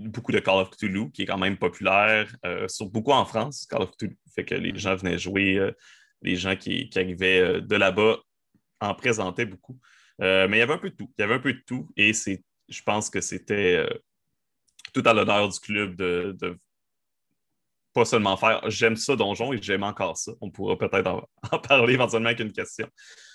[0.00, 3.66] beaucoup de Call of Cthulhu, qui est quand même populaire, euh, sur, beaucoup en France,
[3.66, 4.16] Call of Cthulhu.
[4.34, 4.78] Fait que les mm-hmm.
[4.78, 5.72] gens venaient jouer, euh,
[6.22, 8.16] les gens qui, arrivaient euh, de là-bas
[8.80, 9.78] en présentaient beaucoup.
[10.18, 11.10] mais il y avait un peu de tout.
[11.18, 11.88] Il y avait un peu de tout.
[11.96, 13.84] Et je pense que c'était
[14.92, 16.58] tout à l'honneur du club de,
[17.92, 20.32] pas seulement faire j'aime ça, Donjon, et j'aime encore ça.
[20.40, 22.88] On pourra peut-être en, en, parler éventuellement avec une question.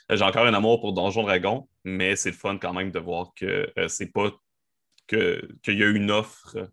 [0.10, 3.32] J'ai encore un amour pour Donjon Dragon, mais c'est le fun quand même de voir
[3.36, 4.32] que c'est pas
[5.08, 6.70] qu'il y a une offre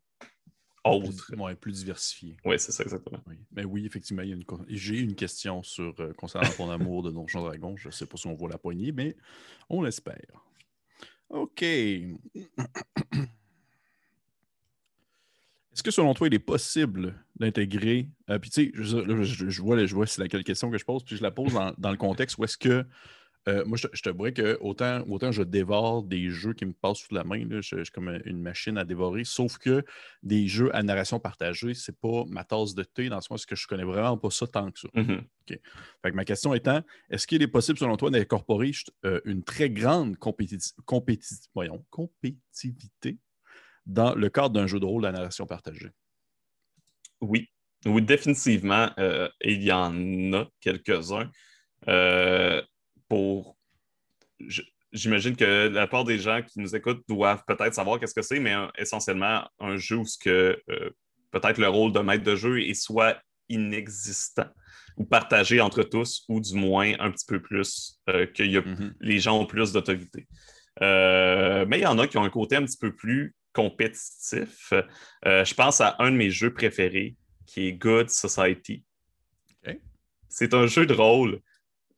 [0.85, 1.27] autre.
[1.27, 2.37] Plus, plus diversifiée.
[2.45, 3.21] Oui, c'est ça, exactement.
[3.53, 4.23] Mais oui, effectivement,
[4.69, 7.77] j'ai une question sur, euh, concernant ton amour de Donjon Dragon.
[7.77, 9.17] Je ne sais pas si on voit la poignée, mais
[9.69, 10.47] on l'espère.
[11.29, 11.63] OK.
[11.63, 12.17] Est-ce
[15.83, 18.09] que selon toi, il est possible d'intégrer.
[18.29, 21.17] Euh, puis tu sais, je, vois, je vois c'est laquelle question que je pose, puis
[21.17, 22.85] je la pose dans, dans le contexte où est-ce que
[23.51, 26.99] euh, moi, je, te dirais que autant, autant je dévore des jeux qui me passent
[26.99, 29.85] sous la main, je, suis comme une machine à dévorer, sauf que
[30.23, 33.57] des jeux à narration partagée, c'est pas ma tasse de thé, dans ce sens que
[33.57, 34.89] je connais vraiment pas ça tant que ça.
[34.95, 36.15] Mm-hmm.
[36.15, 38.73] ma question étant, est-ce qu'il est possible, selon toi, d'incorporer
[39.05, 40.17] euh, une très grande
[41.55, 43.19] voyons, compétitivité
[43.87, 45.91] dans le cadre d'un jeu de rôle à narration partagée?
[47.21, 47.51] Oui.
[47.87, 51.31] Oui, définitivement, euh, il y en a quelques-uns
[53.11, 53.59] pour.
[54.93, 58.41] J'imagine que la part des gens qui nous écoutent doivent peut-être savoir qu'est-ce que c'est,
[58.41, 60.91] mais essentiellement un jeu où que euh,
[61.31, 64.49] peut-être le rôle de maître de jeu est soit inexistant
[64.97, 68.95] ou partagé entre tous, ou du moins un petit peu plus, euh, que mm-hmm.
[69.01, 70.27] les gens ont plus d'autorité.
[70.83, 74.73] Euh, mais il y en a qui ont un côté un petit peu plus compétitif.
[75.25, 78.85] je pense à un de mes jeux préférés qui est Good Society.
[80.29, 81.41] C'est un jeu de rôle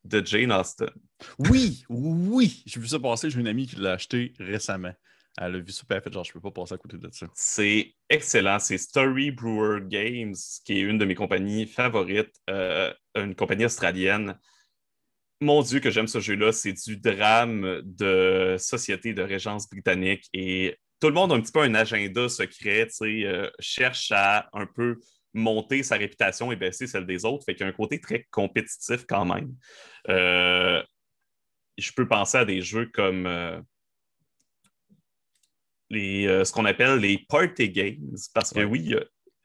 [0.04, 0.90] de Jane Austen.
[1.38, 3.30] Oui, oui, j'ai vu ça passer.
[3.30, 4.92] J'ai une amie qui l'a acheté récemment.
[5.38, 7.26] Elle a vu ça, elle fait genre, je peux pas passer à côté de ça.
[7.34, 8.58] C'est excellent.
[8.58, 10.34] C'est Story Brewer Games,
[10.64, 14.38] qui est une de mes compagnies favorites, euh, une compagnie australienne.
[15.40, 16.52] Mon Dieu, que j'aime ce jeu-là.
[16.52, 21.50] C'est du drame de société de régence britannique et tout le monde a un petit
[21.50, 25.00] peu un agenda secret, tu sais, euh, cherche à un peu
[25.34, 27.44] monter sa réputation et baisser celle des autres.
[27.44, 29.54] Fait qu'il y a un côté très compétitif quand même.
[30.08, 30.82] Euh,
[31.78, 33.60] je peux penser à des jeux comme euh,
[35.90, 38.16] les, euh, ce qu'on appelle les party games.
[38.34, 38.94] Parce que oui,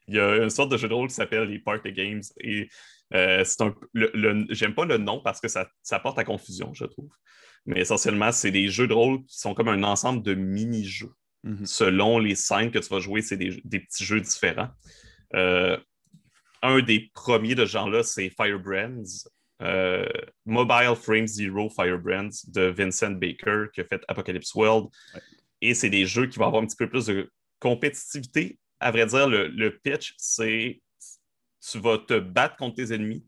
[0.08, 2.22] il y, a, une sorte de jeu de rôle qui s'appelle les party games.
[2.42, 2.70] Et
[3.12, 3.74] c'est un.
[4.50, 7.12] J'aime pas le nom parce que ça, ça porte à confusion, je trouve.
[7.68, 11.14] Mais essentiellement, c'est des jeux de rôle qui sont comme un ensemble de mini-jeux.
[11.44, 11.66] Mhm.
[11.66, 14.70] Selon les scènes que tu vas jouer, c'est des, petits jeux différents.
[15.36, 15.78] Euh,
[16.62, 19.30] un des premiers de ce genre-là, c'est Firebrands.
[19.62, 20.06] Euh,
[20.46, 24.88] Mobile Frame Zero Firebrands de Vincent Baker qui a fait Apocalypse World.
[25.62, 28.60] Et c'est des jeux qui vont avoir un petit peu plus de compétitivité.
[28.80, 30.82] À vrai dire, le, pitch, c'est
[31.72, 33.26] tu vas te battre contre tes ennemis,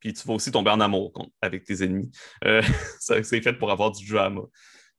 [0.00, 2.10] puis tu vas aussi tomber en amour avec tes ennemis.
[2.44, 2.62] Euh,
[3.00, 4.40] c'est fait pour avoir du drama.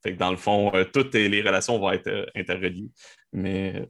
[0.03, 2.91] Fait que dans le fond, euh, toutes les relations vont être interreliées.
[3.33, 3.89] Mais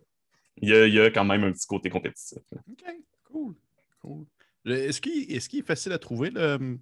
[0.62, 2.38] il y, a, quand même un petit côté compétitif.
[2.54, 2.84] OK,
[3.26, 3.56] cool.
[4.02, 4.26] cool.
[4.66, 6.78] Est-ce qu'il est, facile à trouver le,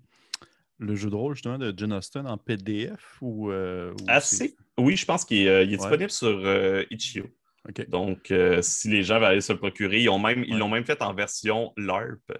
[0.77, 4.55] le, jeu de rôle justement de John Austin en PDF ou, euh, Assez.
[4.77, 6.39] Oui, je pense qu'il est, disponible sur
[6.89, 7.25] Itch.io.
[7.89, 8.31] Donc,
[8.61, 11.73] si les gens veulent aller se le procurer, ils l'ont même, même fait en version
[11.77, 12.31] LARP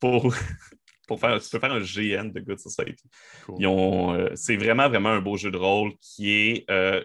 [0.00, 0.34] pour,
[1.06, 3.04] pour faire, tu peux faire un GN de Good Society.
[3.50, 7.02] Euh, c'est vraiment, vraiment un beau jeu de rôle qui est euh,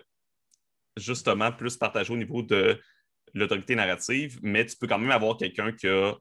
[0.98, 2.80] justement plus partagé au niveau de
[3.34, 6.14] l'autorité narrative, mais tu peux quand même avoir quelqu'un qui a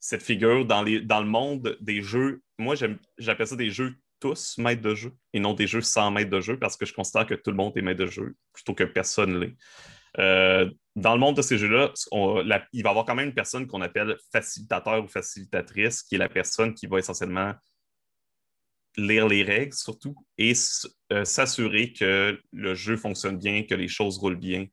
[0.00, 2.42] cette figure dans, les, dans le monde des jeux.
[2.58, 2.74] Moi,
[3.18, 6.40] j'appelle ça des jeux tous maîtres de jeu et non des jeux sans maître de
[6.40, 8.84] jeu parce que je considère que tout le monde est maître de jeu plutôt que
[8.84, 9.54] personne l'est.
[10.18, 13.66] Euh, dans le monde de ces jeux-là, il va y avoir quand même une personne
[13.66, 17.54] qu'on appelle facilitateur ou facilitatrice, qui est la personne qui va essentiellement
[18.96, 20.52] lire les règles surtout et
[21.12, 24.66] euh, s'assurer que le jeu fonctionne bien, que les choses roulent bien.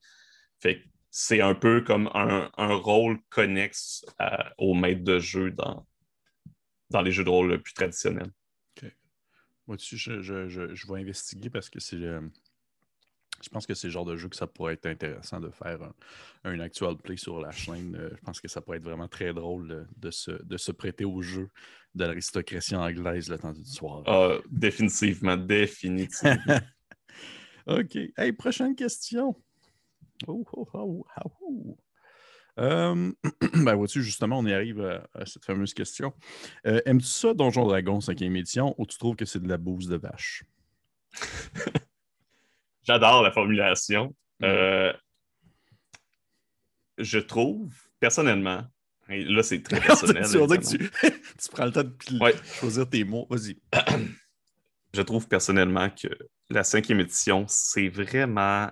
[0.62, 4.06] Fait c'est un peu comme un, rôle connexe
[4.58, 5.86] au maître de jeu dans,
[6.90, 8.32] dans les jeux de rôle plus traditionnels.
[9.68, 11.96] Moi, dessus, je, je, vais investiguer parce que c'est.
[11.96, 12.22] Euh,
[13.42, 15.80] je pense que c'est le genre de jeu que ça pourrait être intéressant de faire
[16.44, 17.96] un, actual play sur la chaîne.
[17.96, 21.06] Euh, je pense que ça pourrait être vraiment très drôle de, se, de se prêter
[21.06, 21.50] au jeu
[21.96, 24.04] de l'aristocratie anglaise le temps du soir.
[24.08, 26.60] Ah, définitivement, définitivement.
[27.68, 27.98] OK.
[28.18, 29.36] Hey, prochaine question.
[30.28, 31.06] Oh, oh, oh,
[31.42, 31.78] oh
[32.60, 33.12] euh,
[33.54, 34.82] ben vois-tu, justement, on y arrive
[35.14, 36.14] à, cette fameuse question.
[36.66, 39.88] Euh, aimes-tu ça, Donjon Dragon 5e édition, ou tu trouves que c'est de la bouse
[39.88, 40.44] de vache?
[42.84, 44.16] J'adore la formulation.
[44.40, 44.46] Mm.
[44.46, 44.94] Euh,
[46.98, 48.64] je trouve, personnellement,
[49.10, 50.26] et là c'est très personnel.
[50.26, 53.28] tu, tu, prends le temps de choisir tes mots.
[53.30, 53.58] Vas-y.
[54.94, 56.08] je trouve personnellement que
[56.50, 58.70] la cinquième édition, c'est vraiment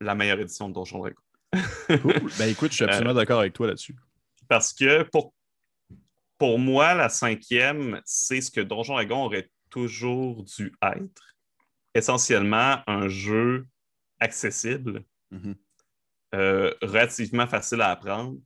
[0.00, 1.16] la meilleure édition de Donjon Dragon.
[2.02, 2.30] cool.
[2.38, 3.96] Ben écoute, je suis absolument euh, d'accord avec toi là-dessus.
[4.48, 5.32] Parce que pour,
[6.36, 11.34] pour moi, la cinquième, c'est ce que Donjon Dragon aurait toujours dû être
[11.94, 13.66] essentiellement un jeu
[14.20, 15.54] accessible, mm-hmm.
[16.34, 18.38] euh, relativement facile à apprendre,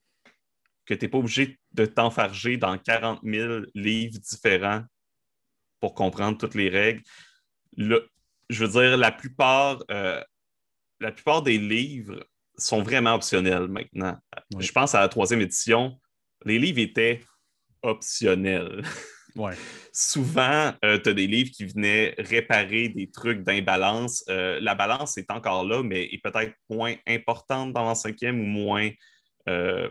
[0.87, 4.83] que tu n'es pas obligé de t'enfarger dans 40 000 livres différents
[5.81, 7.03] pour comprendre toutes les règles.
[7.77, 10.23] je veux dire, la plupart, euh,
[11.03, 12.25] la plupart des livres
[12.57, 14.17] sont vraiment optionnels maintenant.
[14.59, 15.99] Je pense à la troisième édition,
[16.45, 17.21] les livres étaient
[17.83, 18.83] optionnels.
[19.93, 24.25] Souvent, euh, tu as des livres qui venaient réparer des trucs d'imbalance.
[24.29, 28.45] Euh, la balance est encore là, mais est peut-être moins importante dans la cinquième ou
[28.45, 28.91] moins.
[29.49, 29.89] Euh,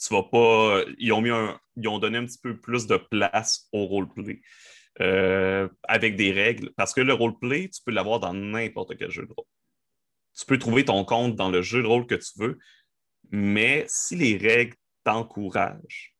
[0.00, 0.82] tu vas pas.
[0.98, 1.30] Ils ont, mis
[1.76, 4.40] ils ont donné un petit peu plus de place au roleplay
[5.88, 6.72] avec des règles.
[6.76, 9.46] Parce que le roleplay, tu peux l'avoir dans n'importe quel jeu de rôle.
[10.40, 12.58] Tu peux trouver ton compte dans le jeu de rôle que tu veux,
[13.30, 14.74] mais si les règles
[15.04, 16.16] t'encouragent,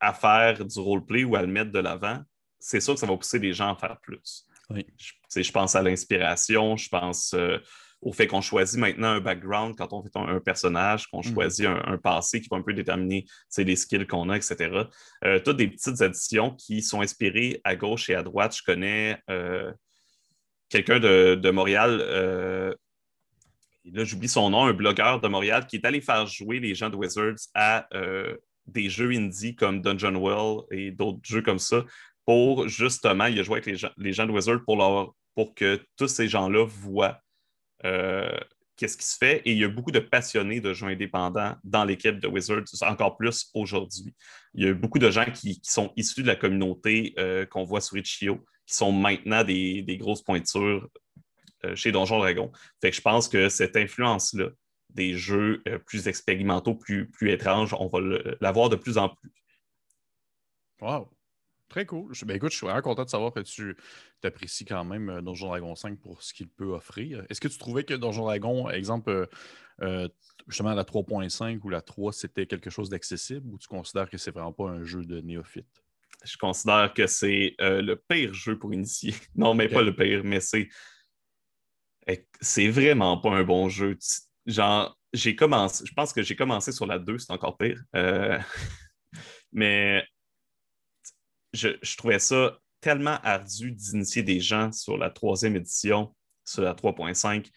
[0.00, 2.22] à faire du roleplay ou à le mettre de l'avant,
[2.58, 4.46] c'est sûr que ça va pousser les gens à faire plus.
[4.70, 7.58] Je, je pense à l'inspiration, je pense euh,
[8.00, 11.34] au fait qu'on choisit maintenant un background quand on fait un, personnage, qu'on mm.
[11.34, 13.26] choisit un, passé qui va un peu déterminer
[13.58, 14.84] les skills qu'on a, etc.
[15.24, 18.56] Euh, toutes des petites additions qui sont inspirées à gauche et à droite.
[18.56, 19.72] Je connais euh,
[20.70, 22.00] quelqu'un de, de, Montréal,
[23.92, 26.90] là j'oublie son nom, un blogueur de Montréal qui est allé faire jouer les gens
[26.90, 27.88] de Wizards à
[28.66, 31.84] des jeux indie comme Dungeon Well et d'autres jeux comme ça
[32.28, 35.54] pour justement, il a joué avec les gens, les gens de Wizard pour, leur, pour
[35.54, 37.18] que tous ces gens-là voient
[37.86, 38.38] euh,
[38.76, 39.40] qu'est-ce qui se fait.
[39.46, 43.16] Et il y a beaucoup de passionnés de jeux indépendants dans l'équipe de Wizards, encore
[43.16, 44.14] plus aujourd'hui.
[44.52, 47.80] Il y a beaucoup de gens qui, sont issus de la communauté euh, qu'on voit
[47.80, 50.90] sur Itch.io, qui sont maintenant des, grosses pointures euh,
[51.74, 52.52] chez Donjon Dragon.
[52.80, 54.50] Fait que je pense que cette influence-là
[54.90, 57.74] des jeux euh, plus expérimentaux, plus, plus étranges.
[57.78, 58.00] On va
[58.40, 59.30] l'avoir de plus en plus.
[60.80, 61.10] Wow!
[61.68, 62.12] Très cool.
[62.24, 63.76] Ben, écoute, je suis vraiment content de savoir que tu
[64.22, 67.24] apprécies quand même euh, Donjon Dragon 5 pour ce qu'il peut offrir.
[67.28, 69.28] Est-ce que tu trouvais que Donjon Dragon, exemple,
[69.82, 70.08] euh,
[70.46, 74.30] justement la 3.5 ou la 3, c'était quelque chose d'accessible ou tu considères que c'est
[74.30, 75.84] vraiment pas un jeu de néophyte?
[76.24, 79.14] Je considère que c'est le pire jeu pour initier.
[79.36, 80.68] Non, mais pas le pire, mais c'est.
[82.08, 83.96] Eh, c'est vraiment pas un bon jeu
[84.48, 87.82] genre, j'ai commencé, je pense que j'ai commencé sur la 2, c'est encore pire.
[87.94, 88.38] Euh,
[89.52, 90.02] mais
[91.52, 97.50] je, trouvais ça tellement ardu d'initier des gens sur la troisième édition, sur la 3.5.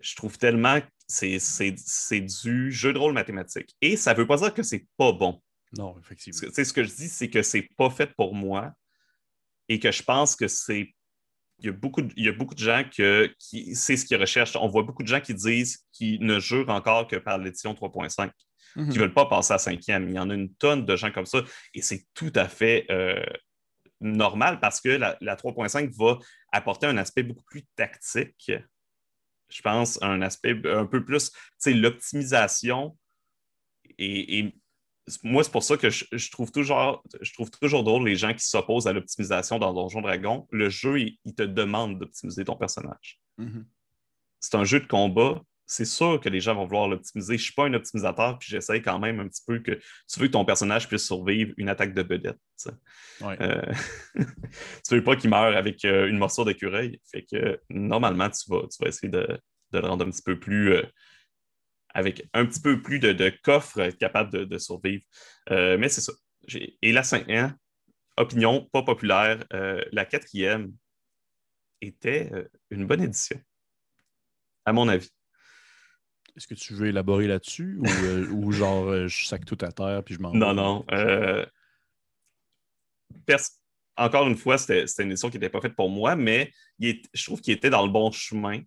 [0.00, 3.76] Je trouve tellement que c'est du jeu de rôle mathématique.
[3.82, 5.42] Et ça ne veut pas dire que c'est pas bon.
[5.76, 6.50] Non, effectivement.
[6.52, 8.72] Ce que je dis, c'est que c'est pas fait pour moi
[9.68, 10.94] et que je pense que c'est
[11.60, 14.16] il y a beaucoup de, il y a beaucoup de gens qui c'est ce qu'ils
[14.16, 14.56] recherchent.
[14.56, 18.30] On voit beaucoup de gens qui disent qu'ils ne jurent encore que par l'édition 3.5,
[18.30, 18.92] qui ne mhm.
[18.92, 20.08] veulent pas passer à cinquième.
[20.08, 21.42] Il y en a une tonne de gens comme ça
[21.74, 23.22] et c'est tout à fait euh,
[24.00, 26.18] normal parce que la, 3.5 va
[26.52, 28.52] apporter un aspect beaucoup plus tactique.
[29.48, 31.32] Je pense un aspect un peu plus,
[31.66, 32.96] l'optimisation
[33.98, 34.54] et,
[35.22, 38.44] moi, c'est pour ça que je, trouve toujours, je trouve toujours drôle les gens qui
[38.44, 40.46] s'opposent à l'optimisation dans Donjon Dragon.
[40.50, 43.20] Le jeu, il, te demande d'optimiser ton personnage.
[43.38, 43.64] Mm-hmm.
[44.40, 45.40] C'est un jeu de combat.
[45.66, 47.34] C'est sûr que les gens vont vouloir l'optimiser.
[47.34, 50.18] Je ne suis pas un optimisateur, puis j'essaye quand même un petit peu que tu
[50.18, 52.38] veux que ton personnage puisse survivre une attaque de vedette.
[52.60, 52.70] Tu
[53.20, 53.72] ne euh,
[54.90, 57.00] veux pas qu'il meure avec euh, une morsure d'écureuil.
[57.12, 59.38] Fait que normalement, tu vas, tu vas essayer de,
[59.72, 60.72] le rendre un petit peu plus.
[60.72, 60.82] Euh,
[61.94, 65.02] avec un petit peu plus de, de coffre capable de, survivre.
[65.50, 66.12] Euh, mais c'est ça.
[66.82, 67.56] Et la cinquième,
[68.16, 70.72] opinion pas populaire, euh, la quatrième
[71.80, 73.40] était euh, une bonne édition,
[74.64, 75.10] à mon avis.
[76.36, 77.80] Est-ce que tu veux élaborer là-dessus
[78.30, 80.86] ou, genre je sac tout à terre puis je m'en Non, non.
[83.96, 87.40] Encore une fois, c'était une édition qui n'était pas faite pour moi, mais je trouve
[87.40, 88.62] qu'il était dans le bon chemin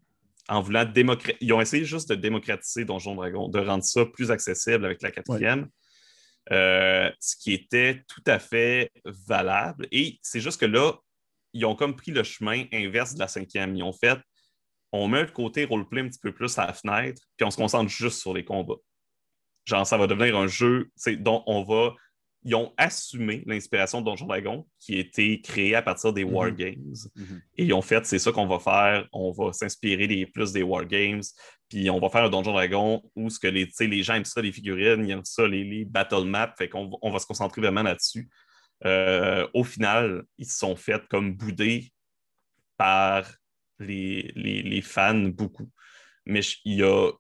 [0.49, 1.37] en voulant démocratiser.
[1.41, 5.11] Ils ont essayé juste de démocratiser Donjon Dragon, de rendre ça plus accessible avec la
[5.11, 5.67] quatrième.
[6.51, 9.87] Euh, ce qui était tout à fait valable.
[9.91, 10.93] Et c'est juste que là,
[11.53, 13.75] ils ont comme pris le chemin inverse de la cinquième.
[13.75, 14.19] Ils ont fait
[14.93, 17.57] on met le côté roleplay un petit peu plus à la fenêtre, puis on se
[17.57, 18.77] concentre juste sur les combats.
[19.65, 21.95] Genre, ça va devenir un jeu dont on va
[22.45, 26.51] ils ont assumé l'inspiration de Donjon Dragon qui a été créée à partir des War.
[26.51, 26.95] Games.
[27.15, 27.41] Mhm.
[27.57, 30.61] Et ils ont fait, c'est ça qu'on va faire, on va s'inspirer des, plus des
[30.61, 31.23] War Games,
[31.69, 34.41] puis on va faire un Donjon Dragon où ce que les, les gens aiment ça,
[34.41, 37.83] les figurines, ils aiment ça, les, battle maps, fait qu'on on va se concentrer vraiment
[37.83, 38.29] là-dessus.
[38.85, 41.93] Euh, au final, ils se sont faits comme boudés
[42.77, 43.25] par
[43.79, 45.69] les, fans beaucoup.
[46.25, 47.11] Mais il y a,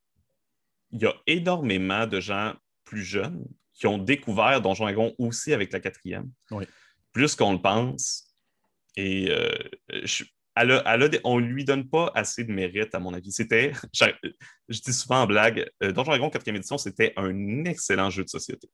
[0.91, 5.71] il y a énormément de gens plus jeunes qui ont découvert Donjon Dragon aussi avec
[5.71, 6.29] la quatrième.
[7.11, 8.29] Plus qu'on le pense.
[8.95, 9.51] Et euh,
[11.23, 13.31] on ne lui donne pas assez de mérite, à mon avis.
[13.31, 18.23] C'était, je, dis souvent en blague, euh, Donjon Dragon 4e édition, c'était un excellent jeu
[18.23, 18.69] de société.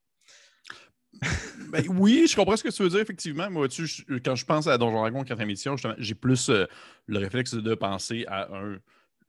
[1.71, 3.47] Ben oui, je comprends ce que tu veux dire, effectivement.
[3.51, 3.85] Moi, tu,
[4.25, 6.65] quand je pense à Donjon Dragon 4e édition, j'ai plus euh,
[7.05, 8.79] le réflexe de penser à un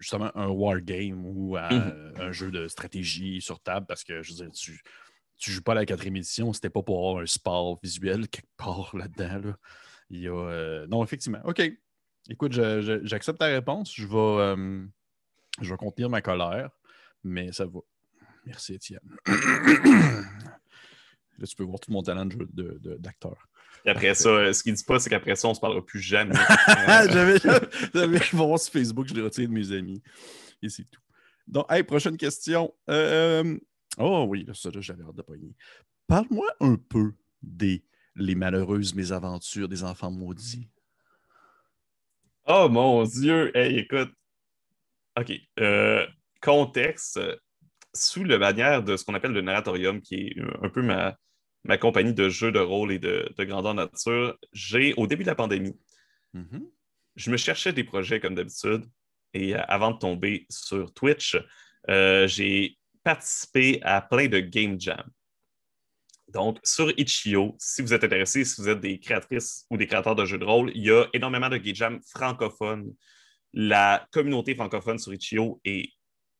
[0.00, 2.14] justement un wargame ou à mhm.
[2.18, 4.83] un jeu de stratégie sur table parce que je veux dire, tu,
[5.40, 8.50] tu joues pas à la quatrième édition, c'était pas pour avoir un sport visuel quelque
[8.57, 9.55] part là-dedans.
[10.11, 11.40] Il y a, euh, Non, effectivement.
[11.44, 11.62] OK.
[12.29, 13.92] Écoute, j'accepte ta réponse.
[13.94, 14.85] Je vais, euh,
[15.61, 16.70] je vais contenir ma colère,
[17.24, 17.81] mais ça va.
[18.44, 19.00] Merci, Étienne.
[19.26, 19.37] Là,
[21.46, 22.46] tu peux voir tout mon talent d'acteur.
[22.53, 22.98] De, de,
[23.87, 26.35] Et après ça, ce qu'il dit pas, c'est qu'après ça, on se parlera plus jamais.
[26.87, 27.38] j'avais,
[27.94, 30.03] j'avais, voir sur Facebook, je l'ai retiré de mes amis.
[30.62, 31.00] Et c'est tout.
[31.46, 32.74] Donc, hey, prochaine question.
[32.90, 33.59] Euh,
[33.98, 35.55] Oh oui, ça, j'avais hâte de pogner.
[36.07, 37.85] Parle-moi un peu des
[38.16, 40.68] les malheureuses mésaventures des enfants maudits.
[42.46, 43.57] Oh mon Dieu!
[43.57, 44.12] Hey, écoute.
[45.18, 45.33] OK.
[45.59, 46.07] Euh,
[46.40, 47.20] contexte.
[47.94, 51.17] Sous la bannière de ce qu'on appelle le narratorium, qui est un peu ma,
[51.64, 55.35] ma compagnie de jeux de rôle et de, grandeur nature, j'ai, au début de la
[55.35, 55.77] pandémie,
[56.35, 56.71] mm-hmm.
[57.17, 58.85] je me cherchais des projets comme d'habitude.
[59.35, 61.37] Et euh, avant de tomber sur Twitch,
[61.88, 65.11] euh, j'ai participer à plein de game jams.
[66.29, 70.15] Donc, sur Itch.io, si vous êtes intéressé, si vous êtes des créatrices ou des créateurs
[70.15, 72.94] de jeux de rôle, il y a énormément de game jams francophones.
[73.53, 75.90] La communauté francophone sur Itch.io est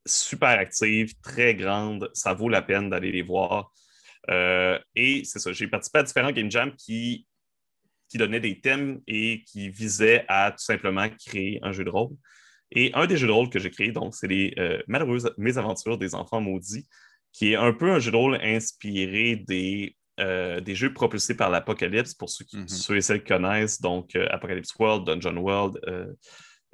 [0.07, 2.09] super active, très grande.
[2.15, 3.73] Ça vaut la peine d'aller les voir.
[4.29, 7.27] Euh, et c'est ça, j'ai participé à différents game jams qui,
[8.09, 12.15] qui donnaient des thèmes et qui visaient à tout simplement créer un jeu de rôle.
[12.73, 15.99] Et un des jeux de rôle que j'ai créé, donc, c'est les euh, Malheureuses Mésaventures
[15.99, 16.87] des enfants maudits,
[17.33, 21.51] qui est un peu un jeu de rôle inspiré des, euh, des jeux propulsés par
[21.51, 25.81] l'Apocalypse, pour ceux, qui, mm et celles qui connaissent, donc Apocalypse World, Dungeon World,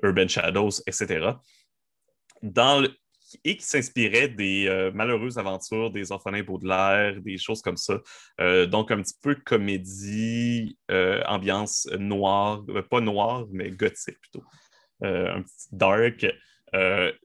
[0.03, 1.33] Urban Shadows, etc.
[2.43, 2.91] Dans le,
[3.45, 7.99] et qui s'inspirait des euh, malheureuses aventures des orphelins Baudelaire, des choses comme ça.
[8.41, 14.45] Euh, donc, un petit peu comédie, euh, ambiance noire, pas noire, mais gothique plutôt.
[15.03, 16.27] Un petit dark.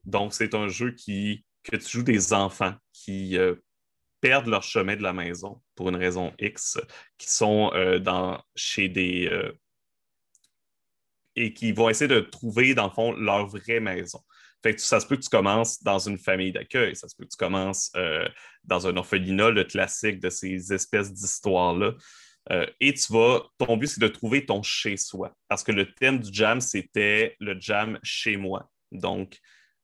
[0.04, 3.38] donc, c'est un jeu qui, que tu joues des enfants qui
[4.20, 6.78] perdent leur chemin de la maison pour une raison X,
[7.18, 9.30] qui sont dans, chez des.
[11.34, 14.20] et qui vont essayer de trouver, dans le fond, leur vraie maison.
[14.62, 17.24] Fait que ça se peut que tu commences dans une famille d'accueil, ça se peut
[17.24, 18.28] que tu commences euh,
[18.62, 21.94] dans un orphelinat, le classique de ces espèces d'histoires-là.
[22.50, 25.34] Euh, et tu vas, ton but, c'est de trouver ton chez-soi.
[25.48, 28.68] Parce que le thème du jam, c'était le jam chez moi.
[28.90, 29.38] Donc,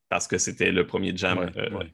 [0.08, 1.84] parce que c'était le premier jam euh,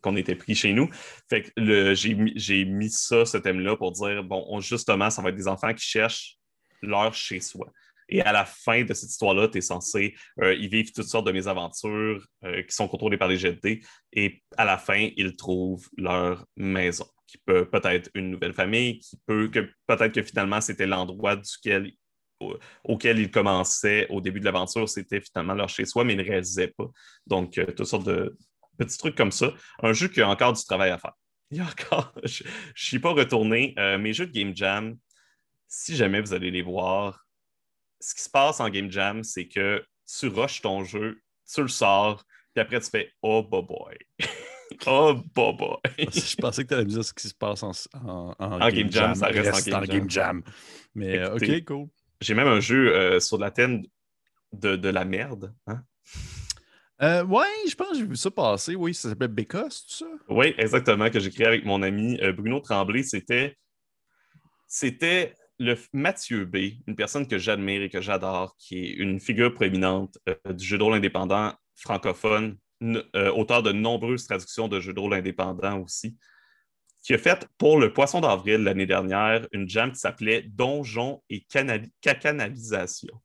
[0.00, 0.88] qu'on était pris chez nous.
[1.28, 5.48] Fait que j'ai mis ça, ce thème-là, pour dire, bon, justement, ça va être des
[5.48, 6.36] enfants qui cherchent
[6.80, 7.66] leur chez-soi.
[8.08, 11.26] Et à la fin de cette histoire-là, tu es censé euh, y vivre toutes sortes
[11.26, 13.80] de mésaventures euh, qui sont contrôlées par les GD.
[14.12, 19.18] Et à la fin, ils trouvent leur maison, qui peut peut-être une nouvelle famille, qui
[19.26, 21.92] peut que peut-être que finalement c'était l'endroit duquel
[22.84, 26.68] auquel ils commençaient au début de l'aventure, c'était finalement leur chez-soi, mais ils ne réalisaient
[26.68, 26.86] pas.
[27.26, 28.38] Donc, euh, toutes sortes de
[28.78, 29.52] petits trucs comme ça.
[29.82, 31.14] Un jeu qui a encore du travail à faire.
[31.50, 33.74] Il y a encore, je ne suis pas retourné.
[33.98, 34.96] mes jeux de Game Jam,
[35.66, 37.26] si jamais vous allez les voir,
[38.00, 41.20] ce qui se passe en Game Jam, c'est que tu rushes ton jeu,
[41.52, 42.24] tu le sors,
[42.54, 43.96] puis après tu fais Oh, boy.
[44.86, 45.58] oh, boy.
[45.98, 47.72] Je pensais que tu allais me dire ce qui se passe en,
[48.38, 50.42] en, Game, Jam, Ça reste, en Game, Jam.
[50.94, 51.88] Mais euh, OK, cool.
[52.20, 53.82] J'ai même un jeu euh, sur la thème
[54.52, 55.54] de, de la merde.
[55.66, 55.82] Hein?
[57.00, 58.74] Euh, ouais, je pense que j'ai vu ça passer.
[58.74, 60.06] Oui, ça s'appelle Bécosse, tout ça?
[60.28, 63.02] Oui, exactement, que j'ai créé avec mon ami Bruno Tremblay.
[63.02, 63.56] C'était.
[64.66, 66.56] C'était le Mathieu B,
[66.86, 70.78] une personne que j'admire et que j'adore, qui est une figure proéminente euh, du jeu
[70.78, 76.16] de rôle indépendant francophone, euh, auteur de nombreuses traductions de jeux de rôle indépendants aussi,
[77.02, 81.44] qui a fait pour le Poisson d'avril l'année dernière une jam qui s'appelait Donjon et
[82.00, 83.20] Cacanalisation.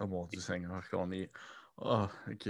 [0.00, 1.30] Oh mon Dieu Seigneur, qu'on est.
[1.78, 2.48] Oh, OK.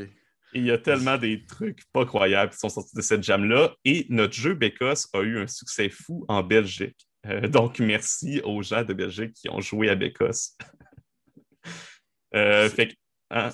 [0.55, 3.75] il y a tellement des trucs pas croyables qui sont sortis de cette jam-là.
[3.85, 7.09] Et notre jeu Bécosse a eu un succès fou en Belgique.
[7.27, 10.57] Euh, donc, merci aux gens de Belgique qui ont joué à Bécosse.
[12.35, 12.69] euh,
[13.31, 13.51] hein,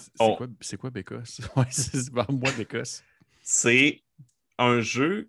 [0.61, 1.41] c'est quoi, Bécosse?
[1.71, 3.03] c'est moi Bécosse.
[3.43, 4.03] C'est
[4.59, 5.29] un jeu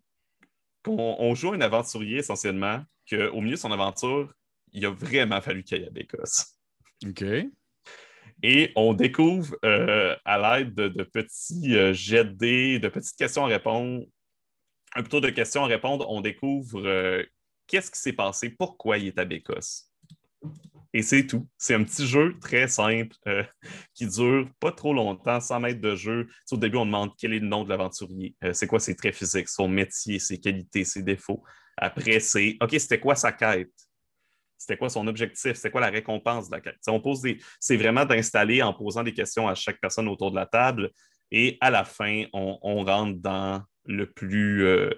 [0.84, 4.34] qu'on joue un aventurier essentiellement, qu'au milieu de son aventure,
[4.72, 6.56] il a vraiment fallu qu'il y ait à Bécosse.
[7.06, 7.24] OK.
[8.42, 13.46] Et on découvre euh, à l'aide de, petits euh, jets de dés, de petites questions
[13.46, 14.06] à répondre,
[14.96, 16.82] un plutôt de questions à répondre, on découvre
[17.70, 19.90] qu'est-ce qui s'est passé, pourquoi il est à Bécosse?
[20.92, 21.48] Et c'est tout.
[21.58, 23.44] C'est un petit jeu très simple euh,
[23.94, 26.28] qui dure pas trop longtemps, 100 mètres de jeu.
[26.52, 29.16] au début, on demande quel est le nom de l'aventurier, euh, c'est quoi ses traits
[29.16, 31.44] physiques, son métier, ses qualités, ses défauts?
[31.78, 33.72] Après, c'est OK, c'était quoi sa quête?
[34.58, 35.54] C'était quoi son objectif?
[35.54, 36.76] C'était quoi la récompense de la quête?
[36.88, 37.40] on pose des...
[37.62, 40.92] C'est vraiment d'installer en posant des questions à chaque personne autour de la table.
[41.32, 44.90] Et à la fin, on, rentre dans le plus euh,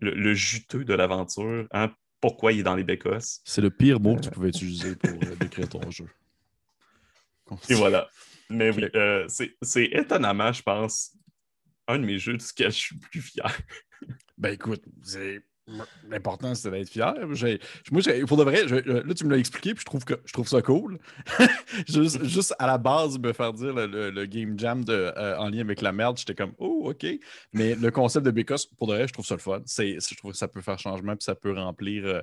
[0.00, 1.66] le, juteux de l'aventure.
[1.72, 1.92] Hein?
[2.20, 3.40] Pourquoi il est dans les bécosses.
[3.44, 4.32] C'est le pire mot que tu euh.
[4.32, 6.06] pouvais utiliser pour euh, décrire ton jeu.
[7.68, 8.08] Et voilà.
[8.48, 11.16] Mais oui, euh, c'est étonnamment, je pense,
[11.86, 13.60] un de mes jeux duquel je suis le plus fier.
[14.38, 15.42] ben écoute, c'est
[16.08, 17.14] L'important, c'est d'être fier.
[17.26, 20.48] moi, il de vrai, là, tu me l'as expliqué, puis je trouve, que, je trouve
[20.48, 20.98] ça cool.
[21.86, 25.92] juste, à la base, me faire dire le, game jam euh, en lien avec la
[25.92, 27.06] merde, j'étais comme, oh, OK.
[27.52, 29.62] Mais le concept de Bécos, pour de vrai, je trouve ça le fun.
[29.66, 32.04] je trouve que ça peut faire changement, puis ça peut remplir.
[32.04, 32.20] Euh,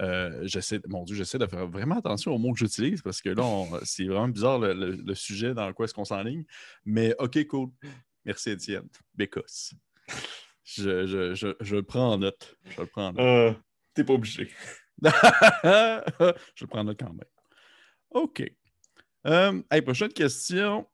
[0.00, 3.30] euh, j'essaie, mon Dieu, j'essaie de faire vraiment attention aux mots que j'utilise, parce que
[3.30, 6.44] là, c'est vraiment bizarre le, sujet dans quoi est-ce qu'on s'enligne.
[6.84, 7.70] Mais OK, cool.
[8.24, 8.88] Merci, Étienne.
[9.14, 9.74] Bécos.
[10.76, 12.56] Je, je, je, je, le prends en note.
[12.70, 13.20] Je le prends en note.
[13.20, 13.52] Euh,
[13.94, 14.48] T'es pas obligé.
[15.02, 15.08] je
[16.60, 17.24] le prends en note quand même.
[18.10, 18.42] OK.
[19.26, 20.88] Euh, prochaine question.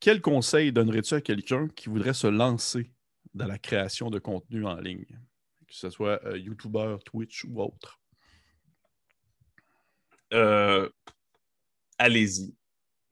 [0.00, 2.92] Quel conseil donnerais-tu à quelqu'un qui voudrait se lancer
[3.34, 5.06] dans la création de contenu en ligne,
[5.66, 8.00] que ce soit euh, YouTuber, Twitch ou autre?
[10.32, 10.88] Euh,
[11.98, 12.54] allez-y.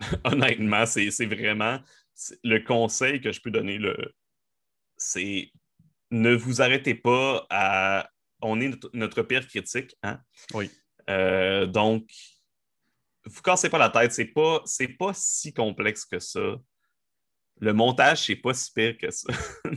[0.25, 1.81] Honnêtement, c'est vraiment
[2.45, 3.79] le conseil que je peux donner.
[3.79, 4.15] Le,
[5.01, 5.51] c'est
[6.11, 8.09] ne vous arrêtez pas à.
[8.43, 9.97] On est notre, pire critique.
[10.03, 10.21] Hein?
[10.55, 10.71] Oui.
[11.11, 12.11] Euh, donc,
[13.27, 14.63] vous cassez pas la tête, c'est pas,
[14.99, 16.57] pas si complexe que ça.
[17.61, 19.33] Le montage, c'est pas si pire que ça.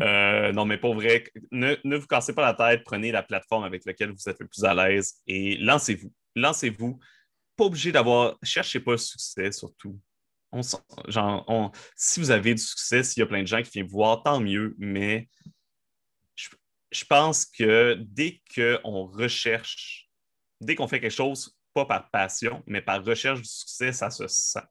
[0.00, 3.84] Euh, non, mais pour vrai, ne, vous cassez pas la tête, prenez la plateforme avec
[3.84, 6.12] laquelle vous êtes le plus à l'aise et lancez-vous.
[6.36, 7.00] Lancez-vous.
[7.56, 8.38] Pas obligé d'avoir.
[8.44, 9.98] Cherchez pas le succès, surtout.
[11.08, 13.98] Genre, si vous avez du succès, s'il y a plein de gens qui viennent vous
[13.98, 15.28] voir, tant mieux, mais
[16.90, 20.08] je, pense que dès qu'on recherche,
[20.60, 24.26] dès qu'on fait quelque chose, pas par passion, mais par recherche du succès, ça se
[24.26, 24.64] sent.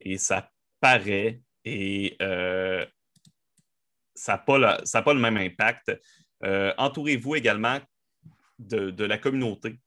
[0.00, 0.50] Et ça
[0.80, 1.40] paraît.
[1.64, 2.84] Et euh,
[4.14, 5.92] ça n'a pas, pas, le même impact.
[6.44, 7.80] Euh, entourez-vous également
[8.58, 9.78] de, la communauté.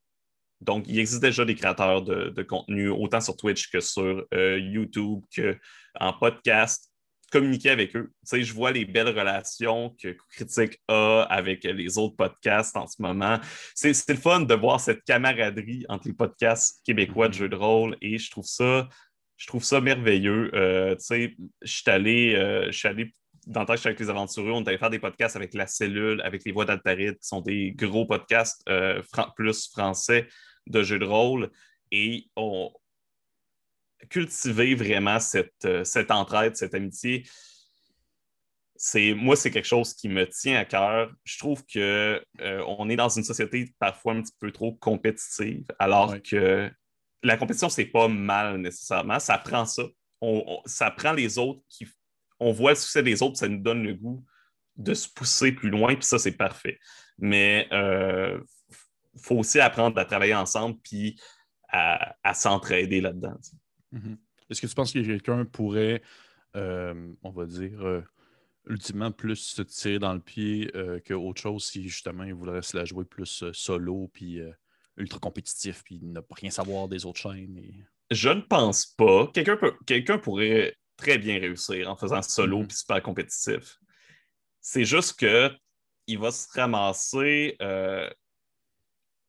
[0.61, 5.21] Donc, il existe déjà des créateurs de, contenu, autant sur Twitch que sur euh, YouTube,
[5.35, 6.91] qu'en podcast.
[7.29, 8.09] Communiquez avec eux.
[8.21, 12.87] Tu sais, je vois les belles relations que Critique a avec les autres podcasts en
[12.87, 13.37] ce moment.
[13.75, 17.37] C'est le fun de voir cette camaraderie entre les podcasts québécois de mm-hmm.
[17.37, 18.87] jeux de rôle et je trouve ça,
[19.35, 20.51] je trouve ça merveilleux.
[20.55, 22.31] Euh, tu sais, je suis allé,
[22.67, 23.11] je suis allé
[23.47, 26.21] dans le temps que avec les aventureux, on allait faire des podcasts avec La Cellule,
[26.21, 29.01] avec les Voix d'Altaride, qui sont des gros podcasts euh,
[29.35, 30.27] plus français
[30.69, 31.51] de jeux de rôle.
[31.91, 32.71] Et on
[34.09, 37.27] cultiver vraiment cette, euh, cette entraide, cette amitié.
[38.75, 41.11] C'est, moi, c'est quelque chose qui me tient à cœur.
[41.23, 46.15] Je trouve qu'on euh, est dans une société parfois un petit peu trop compétitive, alors
[46.21, 46.69] que
[47.23, 49.19] la compétition, c'est pas mal nécessairement.
[49.19, 49.83] Ça prend ça.
[50.65, 51.87] ça prend les autres qui
[52.39, 54.23] on voit le succès des autres, ça nous donne le goût
[54.75, 56.79] de se pousser plus loin, puis ça, c'est parfait.
[57.17, 58.39] Mais euh,
[59.17, 61.19] faut aussi apprendre à travailler ensemble, puis
[61.69, 63.35] à, s'entraider là-dedans.
[63.93, 64.17] Mm-hmm.
[64.49, 66.01] Est-ce que tu penses que quelqu'un pourrait,
[66.55, 68.01] euh, on va dire, euh,
[68.67, 70.71] ultimement plus se tirer dans le pied
[71.05, 74.41] qu'autre chose si justement il voudrait se la jouer plus solo, puis
[74.97, 77.61] ultra compétitif, puis ne pas rien savoir des autres chaînes?
[78.11, 79.31] Je ne pense pas.
[79.85, 82.67] Quelqu'un pourrait très bien réussir en faisant solo mm-hmm.
[82.67, 83.77] puis super compétitif.
[84.59, 85.49] C'est juste que
[86.07, 87.55] il va se ramasser.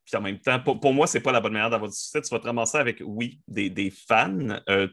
[0.08, 2.20] Euh, puis en même temps, pour, moi, c'est pas la bonne manière d'avoir du succès.
[2.22, 4.60] Tu vas te ramasser avec, oui, des, fans.
[4.68, 4.88] Euh,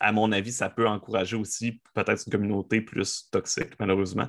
[0.00, 4.28] à mon avis, ça peut encourager aussi peut-être une communauté plus toxique, malheureusement.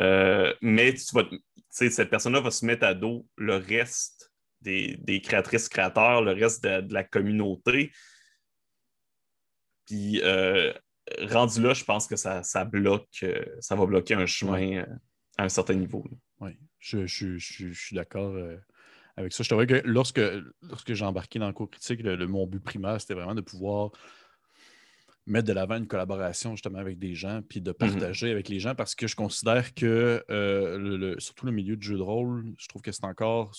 [0.00, 1.24] Euh, mais tu vas,
[1.70, 4.32] cette personne-là va se mettre à dos le reste
[4.62, 7.92] des, créatrices, créateurs, le reste de, la communauté.
[9.86, 10.20] Puis
[11.22, 14.86] rendu là, je pense que ça, bloque, euh, ça va bloquer un chemin euh,
[15.38, 16.04] à un certain niveau.
[16.40, 18.56] Oui, je, suis d'accord euh,
[19.16, 19.42] avec ça.
[19.42, 20.20] Je te que lorsque,
[20.62, 23.90] lorsque j'ai embarqué dans le cours critique, le, mon but primaire, c'était vraiment de pouvoir
[25.26, 27.76] mettre de l'avant une collaboration justement avec des gens, puis de mhm.
[27.76, 30.24] partager avec les gens, parce que je considère que,
[31.18, 33.52] surtout le milieu du jeu de rôle, je trouve que c'est encore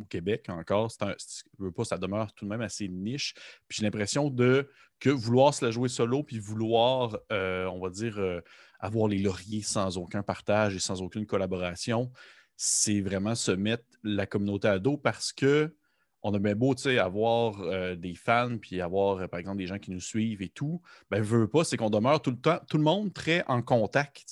[0.00, 3.34] au Québec encore, c'est pas, ça demeure tout de même assez niche.
[3.68, 4.68] Puis j'ai l'impression de
[5.00, 8.40] que vouloir se la jouer solo, puis vouloir, euh, on va dire, euh,
[8.80, 12.10] avoir les lauriers sans aucun partage et sans aucune collaboration,
[12.56, 15.74] c'est vraiment se mettre la communauté à dos parce que
[16.22, 19.90] on a bien beau avoir euh, des fans, puis avoir, par exemple, des gens qui
[19.90, 20.80] nous suivent et tout.
[21.10, 24.24] Ben, veut pas, c'est qu'on demeure tout le temps, tout le monde très en contact.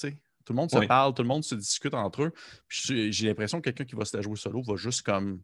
[0.45, 2.33] Tout le monde se parle, tout le monde se discute entre eux.
[2.69, 5.43] J'ai l'impression que quelqu'un qui va se la jouer solo va juste comme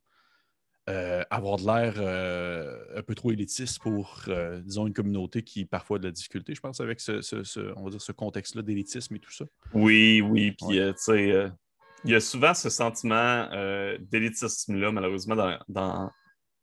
[0.89, 5.67] euh, avoir de l'air euh, un peu trop élitiste pour, euh, disons, une communauté qui
[5.67, 9.15] parfois a de la difficulté, je pense, avec ce, on va dire, ce contexte-là d'élitisme
[9.17, 9.45] et tout ça.
[9.75, 10.53] Oui, oui.
[10.53, 11.51] Puis, tu sais,
[12.05, 13.49] il y a souvent ce sentiment
[14.01, 15.37] d'élitisme-là, malheureusement,
[15.69, 16.11] dans,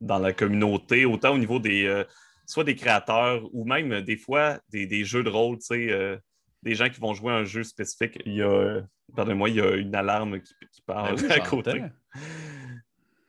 [0.02, 2.04] dans, la communauté, autant au niveau des,
[2.46, 6.20] soit des créateurs ou même des fois des, jeux de rôle, tu sais
[6.66, 8.20] des gens qui vont jouer un jeu spécifique.
[8.26, 8.82] Il y a,
[9.16, 11.84] pardonnez-moi, il y a une alarme qui, parle ben à côté.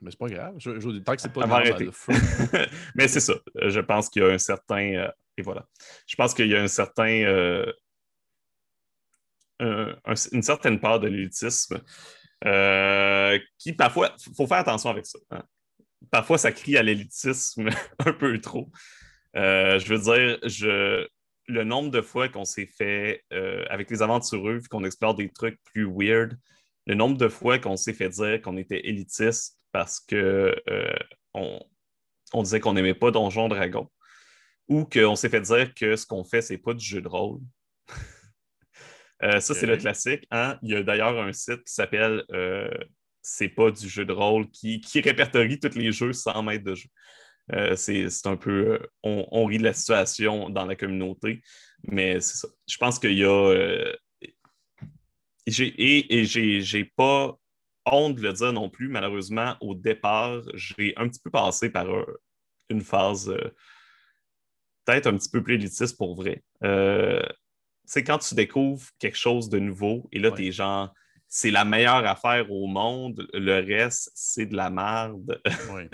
[0.01, 0.55] Mais c'est pas grave.
[0.59, 1.93] Je, je, tant que c'est pas grave.
[2.95, 3.35] Mais c'est ça.
[3.55, 4.95] Je pense qu'il y a un certain.
[4.95, 5.67] Euh, et voilà.
[6.07, 7.23] Je pense qu'il y a un certain.
[9.63, 9.95] Euh,
[10.33, 11.81] une certaine part de l'élitisme
[12.45, 15.19] euh, qui, parfois, il faut faire attention avec ça.
[15.31, 15.43] Hein.
[16.11, 18.71] Parfois, ça crie à l'élitisme un peu trop.
[19.35, 21.09] je veux dire,
[21.49, 23.25] le nombre de fois qu'on s'est fait,
[23.71, 26.37] avec les aventureux, qu'on explore des trucs plus weird,
[26.87, 30.97] le nombre de fois qu'on s'est fait dire qu'on était élitiste parce qu'on euh,
[31.35, 33.91] on disait qu'on n'aimait pas Donjon Dragon
[34.69, 37.41] ou qu'on s'est fait dire que ce qu'on fait, c'est pas du jeu de rôle.
[39.23, 40.27] Euh, ça, c'est le classique.
[40.31, 40.59] Hein.
[40.63, 42.69] Il y a d'ailleurs un site qui s'appelle euh,
[43.23, 46.89] C'est pas du jeu de rôle qui, répertorie tous les jeux sans maître de jeu.
[47.77, 48.79] c'est un peu.
[49.03, 51.43] On, rit de la situation dans la communauté,
[51.85, 52.49] mais c'est ça.
[52.69, 53.55] Je pense qu'il y a.
[55.47, 57.39] et, et j'ai pas
[57.87, 61.87] honte de le dire non plus, malheureusement, au départ, j'ai un petit peu passé par
[62.69, 63.33] une phase
[64.87, 66.43] peut-être un petit peu plus élitiste pour vrai.
[67.87, 70.93] C'est quand tu découvres quelque chose de nouveau et là, tu es genre
[71.29, 73.27] c'est la meilleure affaire au monde.
[73.33, 75.41] Le reste, c'est de la merde.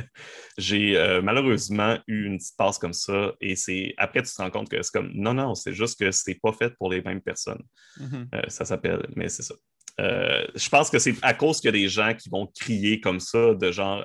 [0.59, 3.33] J'ai euh, malheureusement eu une petite passe comme ça.
[3.41, 6.11] Et c'est après, tu te rends compte que c'est comme non, non, c'est juste que
[6.11, 7.63] c'est pas fait pour les mêmes personnes.
[7.99, 8.27] Mm-hmm.
[8.35, 9.55] Euh, ça s'appelle, mais c'est ça.
[10.01, 13.01] Euh, je pense que c'est à cause qu'il y a des gens qui vont crier
[13.01, 14.05] comme ça, de genre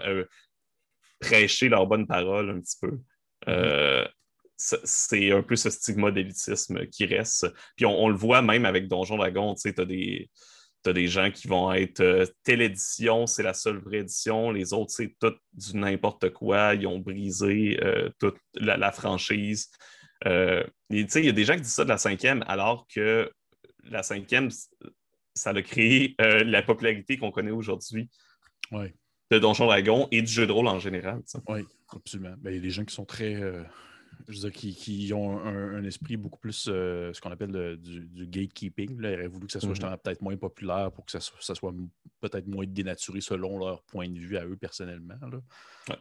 [1.19, 2.99] prêcher leur bonne parole un petit peu.
[3.47, 4.07] Mm-hmm.
[4.57, 7.47] C'est un peu ce stigma d'élitisme qui reste.
[7.75, 10.29] Puis on, le voit même avec Donjon Dragon, tu sais, tu as des
[10.83, 14.51] tu as des gens qui vont être euh, telle édition, c'est la seule vraie édition.
[14.51, 16.75] Les autres, c'est tout du n'importe quoi.
[16.75, 19.69] Ils ont brisé euh, toute la, franchise.
[20.25, 23.29] Euh, il y a des gens qui disent ça de la cinquième, alors que
[23.85, 24.49] la cinquième,
[25.33, 28.09] ça a créé la popularité qu'on connaît aujourd'hui
[28.71, 31.21] de Donjon Dragon et du jeu de rôle en général.
[31.47, 32.35] Oui, absolument.
[32.39, 33.35] Ben, il y a des gens qui sont très
[34.27, 38.99] je veux dire, qui, ont un, esprit beaucoup plus euh, ce qu'on appelle du, gatekeeping.
[38.99, 39.11] Là.
[39.11, 39.75] Ils auraient voulu que ça soit mhm.
[39.75, 41.73] justement peut-être moins populaire pour que ça, soit
[42.19, 45.15] peut-être moins dénaturé selon leur point de vue à eux personnellement.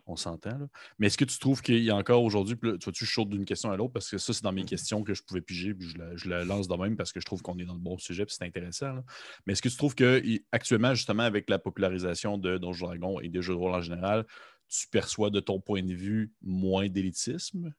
[0.06, 0.68] On s'entend.
[0.98, 3.44] Mais est-ce que tu trouves qu'il y a encore aujourd'hui, tu vois-tu, je saute d'une
[3.44, 4.68] question à l'autre parce que ça, c'est dans mes mhm.
[4.68, 7.42] questions que je pouvais piger, puis je la, lance de même parce que je trouve
[7.42, 9.04] qu'on est dans le bon sujet, puis c'est intéressant.
[9.46, 13.42] Mais est-ce que tu trouves qu'actuellement, justement, avec la popularisation de Donjons Dragons et des
[13.42, 14.24] jeux de rôle en général,
[14.68, 17.72] tu perçois de ton point de vue moins d'élitisme?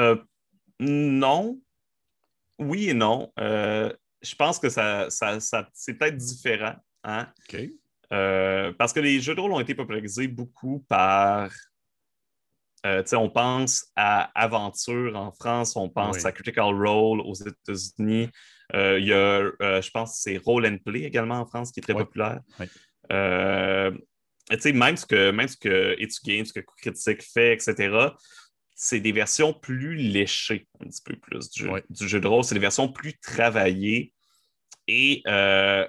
[0.00, 0.16] Euh,
[0.80, 1.60] non.
[2.58, 3.32] Oui et non.
[3.38, 3.92] Euh,
[4.22, 6.74] je pense que ça, c'est peut-être différent.
[7.04, 7.28] Hein?
[8.12, 11.50] Euh, parce que les jeux de rôle ont été popularisés beaucoup par.
[12.84, 18.30] on pense à Aventure en France, on pense à Critical Role aux États-Unis.
[18.72, 21.94] Il y a, je pense, c'est Roll and Play également en France qui est très
[21.94, 22.40] populaire.
[23.10, 28.08] même ce que même ce que It's Games, ce que Critique fait, etc
[28.74, 31.68] c'est des versions plus léchées, un petit peu plus du,
[32.08, 32.44] jeu de rôle.
[32.44, 34.12] C'est des versions plus travaillées
[34.88, 35.86] et euh,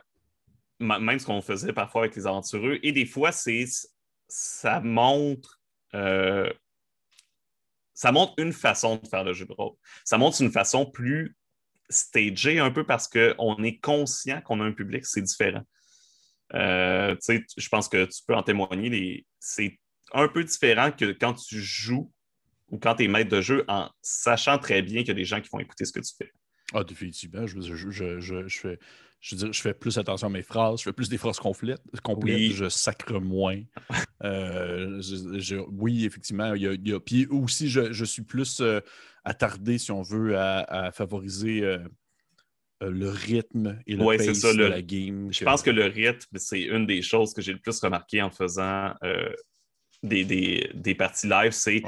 [0.80, 2.80] même ce qu'on faisait parfois avec les aventureux.
[2.84, 3.66] Et des fois, c'est
[4.28, 5.60] ça montre.
[5.96, 6.52] Euh,
[7.94, 9.74] ça montre une façon de faire le jeu de rôle.
[10.04, 11.36] Ça montre une façon plus
[11.90, 15.64] stagée un peu parce qu'on est conscient qu'on a un public, c'est différent.
[16.54, 19.26] Euh, je pense que tu peux en témoigner.
[19.40, 19.80] C'est
[20.14, 22.12] un peu différent que quand tu joues
[22.70, 25.26] ou quand tu es maître de jeu en sachant très bien qu'il y a des
[25.26, 26.32] gens qui vont écouter ce que tu fais.
[26.74, 27.45] Ah, définitivement.
[27.45, 28.80] Je, je, je, je fais,
[29.22, 32.70] je, fais plus attention à mes phrases, je fais plus des phrases complètes, complètes je
[32.70, 33.61] sacre moins.
[34.24, 35.01] Euh,
[35.74, 36.55] oui, effectivement.
[36.55, 38.80] Il y a, puis aussi, je, suis plus euh,
[39.24, 41.78] attardé, si on veut, à, favoriser euh,
[42.82, 45.32] le rythme et le pace de la game.
[45.32, 48.32] Je pense que le rythme, c'est une des choses que j'ai le plus remarqué en
[48.32, 48.95] faisant
[50.01, 50.24] des,
[50.74, 51.51] des, parties live.
[51.51, 51.84] C'est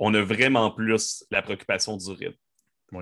[0.00, 2.34] on a vraiment plus la préoccupation du rythme.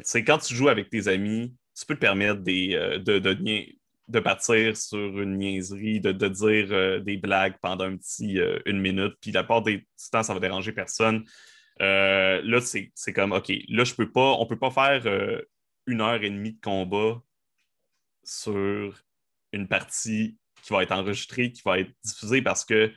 [0.02, 3.18] C'est quand tu joues avec tes amis, tu peux te permettre des, euh, de,
[4.08, 8.80] de, partir sur une niaiserie, de, dire euh, des blagues pendant un petit euh, une
[8.80, 11.24] minute, puis la part des temps, ça va déranger personne.
[11.78, 15.06] là, c'est comme OK, là, je peux pas, on peut pas faire
[15.86, 17.22] une heure et demie de combat
[18.24, 19.00] sur
[19.52, 22.92] une partie qui va être enregistrée, qui va être diffusée parce que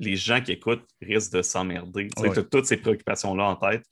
[0.00, 2.08] les gens qui écoutent risquent de s'emmerder.
[2.16, 3.84] Tu as toutes ces préoccupations-là en tête.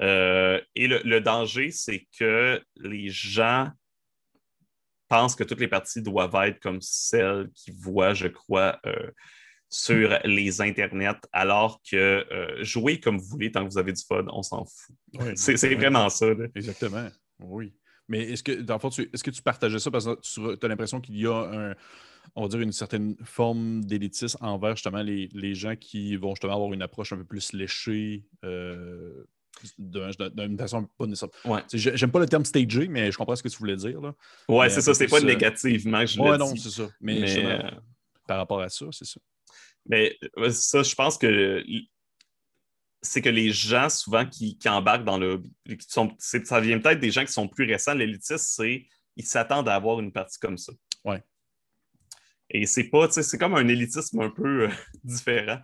[0.00, 3.70] Euh, et le, danger, c'est que les gens
[5.08, 9.10] pensent que toutes les parties doivent être comme celles qu'ils voient, je crois, euh,
[9.68, 14.02] sur les internets, alors que euh, jouer comme vous voulez tant que vous avez du
[14.02, 14.96] fun, on s'en fout.
[15.36, 16.26] c'est vraiment ça.
[16.54, 17.08] Exactement.
[17.38, 17.72] Oui.
[18.08, 19.90] Mais est-ce que, dans le fond, est-ce que tu partageais ça?
[19.90, 21.74] Parce que tu as l'impression qu'il y a un
[22.34, 26.72] on va dire, une certaine forme d'élitisme envers justement les, gens qui vont justement avoir
[26.72, 28.24] une approche un peu plus léchée.
[28.44, 29.24] Euh,
[29.78, 31.28] d'une façon pas nécessaire.
[31.72, 34.00] J'aime pas le terme stagé, mais je comprends ce que tu voulais dire.
[34.00, 34.14] Là.
[34.48, 36.88] Ouais, c'est ça, c'est pas négativement je Ouais, non, c'est ça.
[37.00, 37.70] Mais, euh,
[38.26, 39.20] par rapport à ça, c'est ça.
[39.86, 40.16] Mais
[40.50, 41.62] ça, je pense que
[43.02, 45.42] c'est que les gens, souvent, qui, embarquent dans le.
[45.66, 47.94] Qui sont, ça vient peut-être des gens qui sont plus récents.
[47.94, 50.72] L'élitisme, c'est ils s'attendent à avoir une partie comme ça.
[51.04, 51.22] Ouais.
[52.50, 54.70] Et c'est pas, c'est comme un élitisme un peu euh,
[55.04, 55.60] différent.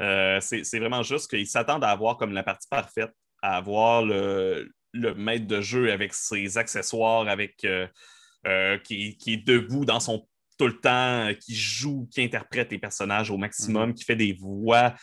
[0.00, 3.12] Euh, c'est vraiment juste qu'ils s'attendent à avoir comme la partie parfaite,
[3.42, 10.00] à avoir le, maître de jeu avec ses accessoires, avec euh, qui, est debout dans
[10.00, 10.26] son
[10.58, 13.94] tout le temps, qui joue, qui interprète les personnages au maximum, mm-hmm.
[13.94, 14.94] qui fait des voix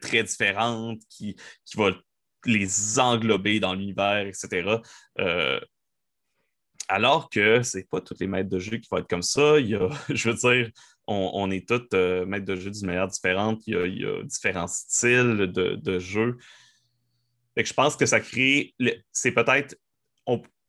[0.00, 1.90] très différentes, qui, qui va
[2.46, 4.78] les englober dans l'univers, etc.
[6.88, 9.58] Alors que c'est pas tous les maîtres de jeu qui vont être comme ça.
[9.58, 10.70] Il y a, je veux dire,
[11.06, 13.62] on, est tous euh, maîtres de jeu d'une manière différente.
[13.66, 16.36] Il y a, différents styles de, jeu.
[17.56, 18.74] je pense que ça crée.
[19.12, 19.76] C'est peut-être.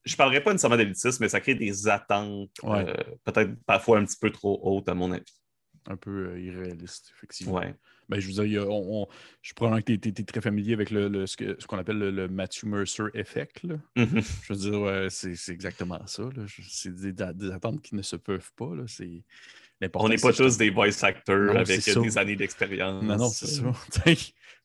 [0.06, 2.94] Je ne parlerai pas nécessairement d'élitisme, mais ça crée des attentes, euh,
[3.26, 5.24] peut-être parfois un petit peu trop hautes, à mon avis.
[5.88, 7.56] Un peu euh, irréaliste, effectivement.
[7.56, 7.76] Ouais.
[8.10, 8.66] Ben, je vous dire,
[9.42, 13.04] je crois que tu es, très familier avec le, ce qu'on appelle le, Matthew Mercer
[13.14, 13.64] effect.
[13.96, 14.44] Mm-hmm.
[14.44, 16.24] Je veux dire, c'est exactement ça.
[16.68, 18.72] C'est des, attentes qui ne se peuvent pas.
[18.88, 19.24] C'est
[19.96, 23.04] on n'est pas tous des voice actors avec des années d'expérience.
[23.04, 23.64] Non, non, c'est ça.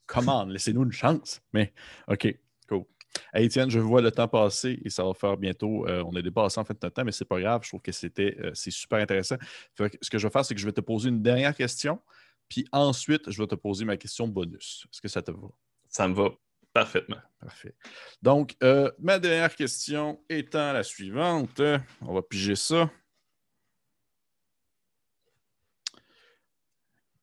[0.07, 0.45] Comment?
[0.45, 1.41] Laissez-nous une chance.
[1.53, 1.73] Mais,
[2.09, 2.35] OK,
[2.69, 2.85] cool.
[3.33, 5.87] Hey, Étienne, je vois le temps passer et ça va faire bientôt.
[5.87, 7.61] Euh, on est dépassé en fait notre temps, mais c'est pas grave.
[7.63, 9.37] Je trouve que c'était euh, c'est super intéressant.
[9.79, 12.01] ce que je vais faire, c'est que je vais te poser une dernière question.
[12.49, 14.87] Puis ensuite, je vais te poser ma question bonus.
[14.93, 15.49] Est-ce que ça te va?
[15.89, 16.31] Ça me va
[16.73, 17.21] parfaitement.
[17.41, 17.75] Parfait.
[18.21, 21.63] Donc, euh, ma dernière question étant la suivante.
[22.03, 22.91] On va piger ça.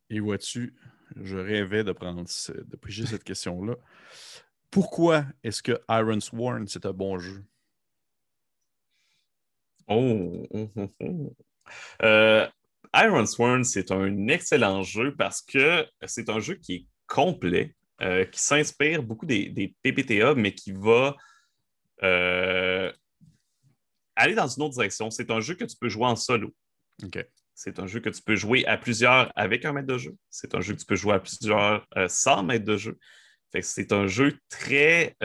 [0.10, 0.76] Et vois-tu,
[1.16, 3.76] je rêvais de prendre de piger cette question-là.
[4.70, 7.44] Pourquoi est-ce que Iron Sworn, c'est un bon jeu?
[9.88, 10.48] Oh!
[10.52, 11.36] oh, oh, oh.
[12.04, 12.48] Euh,
[12.94, 18.26] Iron Sworn, c'est un excellent jeu parce que c'est un jeu qui est complet, euh,
[18.26, 21.16] qui s'inspire beaucoup des, PPTA, mais qui va
[22.04, 22.92] euh,
[24.16, 25.10] aller dans une autre direction.
[25.10, 26.54] C'est un jeu que tu peux jouer en solo.
[27.54, 30.16] C'est un jeu que tu peux jouer à plusieurs avec un maître de jeu.
[30.30, 32.98] C'est un jeu que tu peux jouer à plusieurs euh, sans maître de jeu.
[33.62, 35.16] c'est un jeu très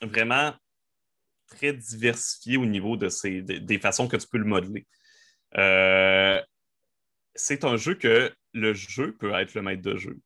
[0.00, 0.54] vraiment
[1.48, 3.08] très diversifié au niveau de
[3.58, 4.86] des façons que tu peux le modeler.
[5.56, 6.40] Euh,
[7.34, 10.18] c'est un jeu que le jeu peut être le maître de jeu.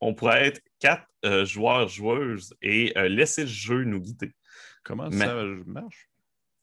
[0.00, 4.34] On pourrait être quatre euh, joueurs, joueuses et euh, laisser le jeu nous guider.
[4.82, 6.10] Comment ça marche?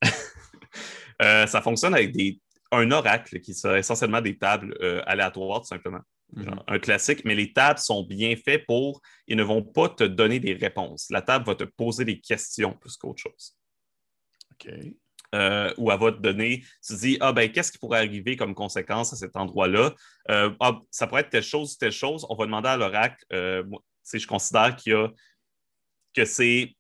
[1.19, 2.39] ça fonctionne avec des,
[2.71, 4.75] un oracle qui sont essentiellement des tables
[5.05, 6.01] aléatoires, tout simplement.
[6.34, 6.63] Mhm.
[6.67, 9.01] un classique, mais les tables sont bien faites pour.
[9.27, 11.07] Ils ne vont pas te donner des réponses.
[11.09, 13.57] La table va te poser des questions plus qu'autre chose.
[14.53, 14.71] OK.
[15.34, 18.36] Euh, où elle va te donner, tu te dis, ah ben, qu'est-ce qui pourrait arriver
[18.36, 19.93] comme conséquence à cet endroit-là?
[20.29, 22.25] Euh, ah, ça pourrait être telle chose, telle chose.
[22.29, 23.63] On va demander à l'oracle, euh,
[24.13, 25.09] je considère qu'il y a,
[26.13, 26.75] que c'est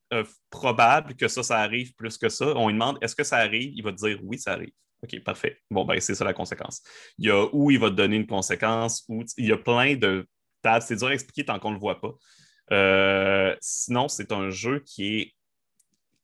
[0.49, 2.47] probable que ça, ça arrive plus que ça.
[2.57, 3.71] On lui demande, est-ce que ça arrive?
[3.73, 4.73] Il va te dire, oui, ça arrive.
[5.01, 5.57] OK, parfait.
[5.69, 6.81] Bon, ben, c'est ça la conséquence.
[7.17, 9.95] Il y a où il va te donner une conséquence, où il y a plein
[9.95, 10.27] de
[10.61, 10.83] tables.
[10.85, 13.57] C'est dur à expliquer tant qu'on ne le voit pas.
[13.61, 15.33] sinon, c'est un jeu qui est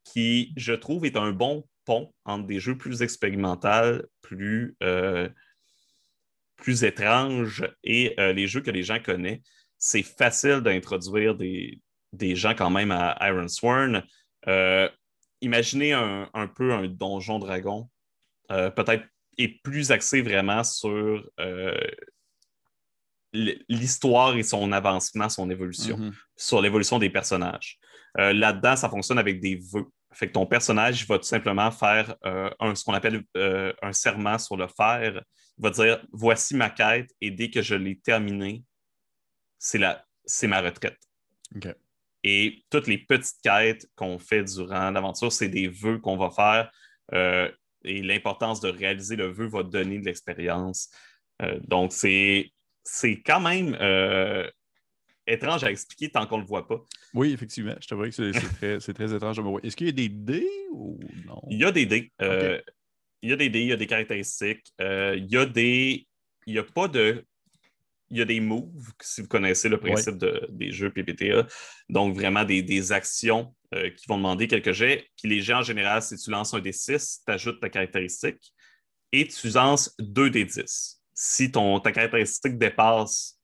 [0.03, 5.29] qui, je trouve, est un bon pont entre des jeux plus expérimentaux, plus, euh,
[6.57, 9.39] plus étranges et euh, les jeux que les gens connaissent.
[9.79, 11.79] C'est facile d'introduire des,
[12.35, 14.03] gens quand même à Iron Sworn.
[14.47, 14.89] Euh,
[15.41, 17.89] imaginez un, peu un donjon dragon,
[18.49, 19.05] peut-être
[19.37, 21.23] et plus axé vraiment sur
[23.33, 26.13] l'histoire et son avancement, son évolution, mm-hmm.
[26.35, 27.77] sur l'évolution des personnages.
[28.15, 29.85] Là-dedans, ça fonctionne avec des vœux.
[30.17, 34.39] Fait que ton personnage va tout simplement faire euh, ce qu'on appelle euh, un serment
[34.39, 35.21] sur le fer.
[35.59, 38.63] Il va dire Voici ma quête et dès que je l'ai terminée,
[39.59, 40.97] c'est ma retraite.
[42.23, 46.71] Et toutes les petites quêtes qu'on fait durant l'aventure, c'est des vœux qu'on va faire.
[47.13, 47.51] Euh,
[47.83, 50.89] et l'importance de réaliser le vœu va donner de l'expérience.
[51.59, 52.51] donc, c'est
[53.23, 53.77] quand même
[55.27, 56.83] étrange à expliquer tant qu'on ne le voit pas.
[57.13, 57.75] Oui, effectivement.
[57.79, 58.15] Je te vois que
[58.79, 61.41] c'est très, étrange Est-ce qu'il y a des dés ou non?
[61.49, 62.11] Il y a des dés.
[62.21, 62.59] Euh,
[63.21, 64.71] il y a des dés, il y a des caractéristiques.
[64.81, 66.07] Euh, il y a des.
[66.45, 67.25] Il n'y a pas de.
[68.09, 70.15] Il y a des moves, si vous connaissez le principe
[70.49, 71.45] des jeux PPTA.
[71.89, 75.05] Donc, vraiment des, actions euh, qui vont demander quelques jets.
[75.17, 78.53] Puis les jets, en général, si tu lances un des 6, tu ajoutes ta caractéristique
[79.11, 81.01] et tu lances deux des 10.
[81.13, 83.36] Si ton, ta caractéristique dépasse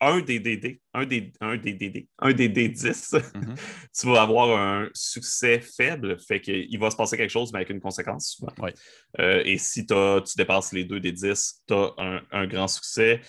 [0.00, 3.54] un des DD, un des, un des DD, un des D10, mhm.
[3.98, 6.18] tu vas avoir un succès faible.
[6.20, 8.52] Fait qu'il va se passer quelque chose, mais avec une conséquence souvent.
[9.20, 9.94] Euh, et si tu
[10.36, 13.20] dépasses les deux des 10, tu as un, grand succès.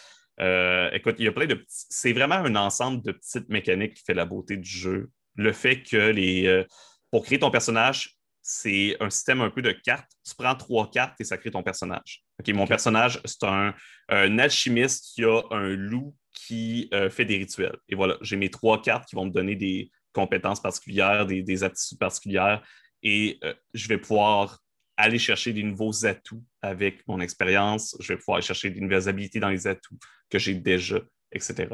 [0.42, 1.86] Euh, écoute, il y a plein de petits.
[1.90, 5.10] C'est vraiment un ensemble de petites mécaniques qui fait la beauté du jeu.
[5.36, 6.48] Le fait que les.
[6.48, 6.64] Euh,
[7.12, 8.15] pour créer ton personnage,
[8.48, 10.12] c'est un système un peu de cartes.
[10.24, 12.24] Tu prends trois cartes et ça crée ton personnage.
[12.40, 13.74] OK, mon personnage, c'est un,
[14.10, 17.76] un, alchimiste qui a un loup qui euh, fait des rituels.
[17.90, 21.98] Et voilà, j'ai mes trois cartes qui vont me donner des compétences particulières, des, aptitudes
[21.98, 22.64] particulières,
[23.02, 24.60] et euh, je vais pouvoir
[24.96, 29.10] aller chercher des nouveaux atouts avec mon expérience, je vais pouvoir aller chercher des nouvelles
[29.10, 29.98] habilités dans les atouts
[30.30, 31.00] que j'ai déjà,
[31.32, 31.68] etc.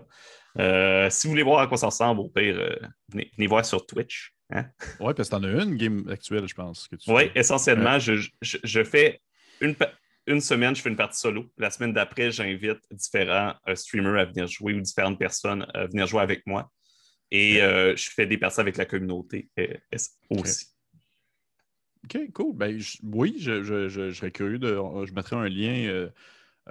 [0.58, 2.78] Euh, si vous voulez voir à quoi ça ressemble, au pire,
[3.10, 4.34] venez, voir sur Twitch.
[4.52, 4.66] Hein?
[5.00, 6.90] Oui, parce que tu en as une game actuelle, je pense.
[7.08, 9.22] Oui, essentiellement, je, fais
[9.62, 9.76] une,
[10.28, 11.52] une semaine, je fais une partie solo.
[11.58, 16.22] La semaine d'après, j'invite différents streamers à venir jouer ou différentes personnes à venir jouer
[16.22, 16.70] avec moi.
[17.32, 19.50] Et je fais des parties avec la communauté
[20.30, 20.68] aussi.
[22.04, 22.58] OK, cool.
[22.58, 24.76] Ben, oui, je, serais curieux de.
[25.06, 26.10] Je mettrai un lien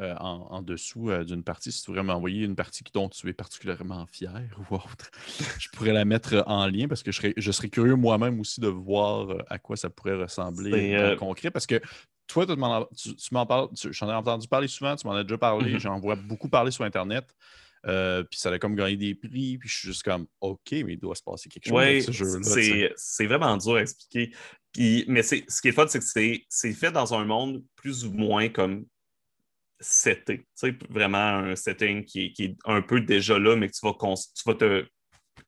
[0.01, 3.35] euh, en, dessous euh, d'une partie, si tu voudrais m'envoyer une partie dont tu es
[3.35, 5.11] particulièrement fier ou autre,
[5.59, 8.61] je pourrais la mettre en lien parce que je serais, je serais curieux moi-même aussi
[8.61, 11.51] de voir euh, à quoi ça pourrait ressembler en concret.
[11.51, 11.81] Parce que
[12.27, 15.81] toi, tu m'en parles, j'en ai entendu parler souvent, tu m'en as déjà parlé, mm-hmm.
[15.81, 17.27] j'en vois beaucoup parler sur Internet.
[17.85, 20.99] puis ça a comme gagné des prix, puis je suis juste comme OK, mais il
[20.99, 22.91] doit se passer quelque chose avec ce jeu-là.
[22.97, 24.33] C'est vraiment dur à expliquer.
[24.73, 28.13] Puis, mais ce qui est fun, c'est que c'est fait dans un monde plus ou
[28.13, 28.87] moins comme
[29.81, 30.47] seté.
[30.89, 33.87] Vraiment un setting qui est, un peu déjà là, mais que tu
[34.47, 34.87] vas, te,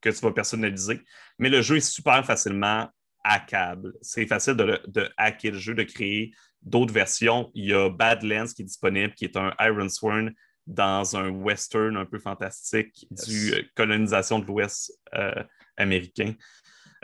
[0.00, 1.00] que tu vas personnaliser.
[1.38, 2.88] Mais le jeu est super facilement
[3.24, 3.92] hackable.
[4.00, 7.50] C'est facile de, hacker le jeu, de créer d'autres versions.
[7.54, 10.32] Il y a Badlands qui est disponible, qui est un Iron Sworn
[10.66, 15.42] dans un western un peu fantastique du euh, colonisation de l'Ouest euh,
[15.76, 16.34] américain.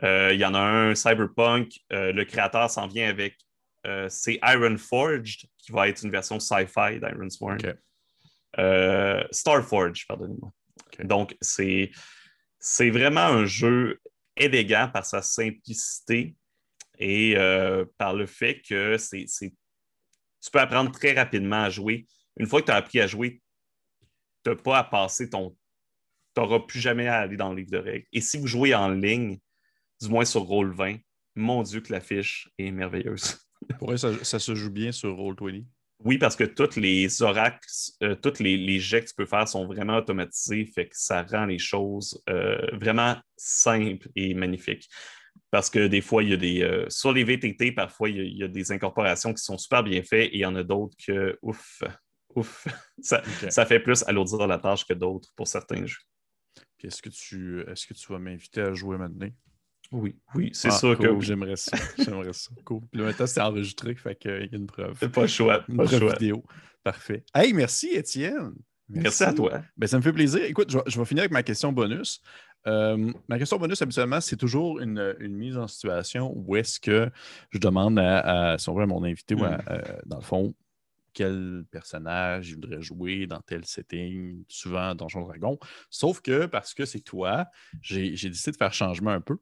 [0.04, 1.72] Euh, il y en a un, Cyberpunk.
[1.90, 3.36] le créateur s'en vient avec
[4.08, 7.58] c'est Iron Forged, qui va être une version sci-fi d'Iron Sworn.
[8.58, 10.52] Euh, Starforge, pardonnez-moi.
[11.04, 11.90] Donc, c'est,
[12.58, 14.00] c'est vraiment un jeu
[14.36, 16.34] élégant par sa simplicité
[16.98, 22.06] et euh, par le fait que c'est, tu peux apprendre très rapidement à jouer.
[22.36, 23.40] Une fois que tu as appris à jouer,
[24.44, 25.56] tu n'as pas à passer ton.
[26.34, 28.06] Tu n'auras plus jamais à aller dans le livre de règles.
[28.12, 29.38] Et si vous jouez en ligne,
[30.00, 31.02] du moins sur Roll20,
[31.34, 33.38] mon Dieu, que l'affiche est merveilleuse.
[33.78, 35.64] Pour ça, ça, se joue bien sur Roll20.
[36.04, 37.68] Oui, parce que tous les oracles,
[38.04, 41.46] euh, tous les, jets que tu peux faire sont vraiment automatisés, fait que ça rend
[41.46, 44.88] les choses euh, vraiment simples et magnifiques.
[45.50, 46.62] Parce que des fois, il y a des.
[46.62, 50.30] Euh, sur les VTT, parfois, il y, a, des incorporations qui sont super bien faites
[50.32, 51.82] et il y en a d'autres que, ouf,
[52.36, 52.66] ouf,
[53.02, 56.02] ça, ça fait plus alourdir la tâche que d'autres pour certains jeux.
[56.84, 59.30] Est-ce que, tu, est -ce que tu vas m'inviter à jouer maintenant?
[59.90, 61.76] Oui, oui, c'est ah, sûr que j'aimerais ça.
[61.98, 62.50] J'aimerais ça.
[62.64, 62.82] Cool.
[62.92, 64.96] Puis maintenant, c'est enregistré, fait qu'il y a une preuve.
[65.00, 65.62] C'est pas chouette.
[65.68, 66.44] Une preuve vidéo.
[66.84, 67.24] Parfait.
[67.34, 68.54] Hey, merci, Étienne.
[68.90, 69.24] Merci.
[69.24, 69.62] à toi.
[69.76, 70.42] Ben, ça me fait plaisir.
[70.44, 72.22] Écoute, je vais, finir avec ma question bonus.
[72.66, 77.10] Euh, ma question bonus, habituellement, c'est toujours une, mise en situation où est-ce que
[77.50, 79.58] je demande à, à, si on veut, à mon invité, ou hmm.
[79.70, 80.54] euh, dans le fond,
[81.12, 85.58] quel personnage il voudrait jouer dans tel setting, souvent Donjon Dragon.
[85.90, 87.46] Sauf que parce que c'est toi,
[87.82, 89.38] j'ai décidé de faire changement un peu.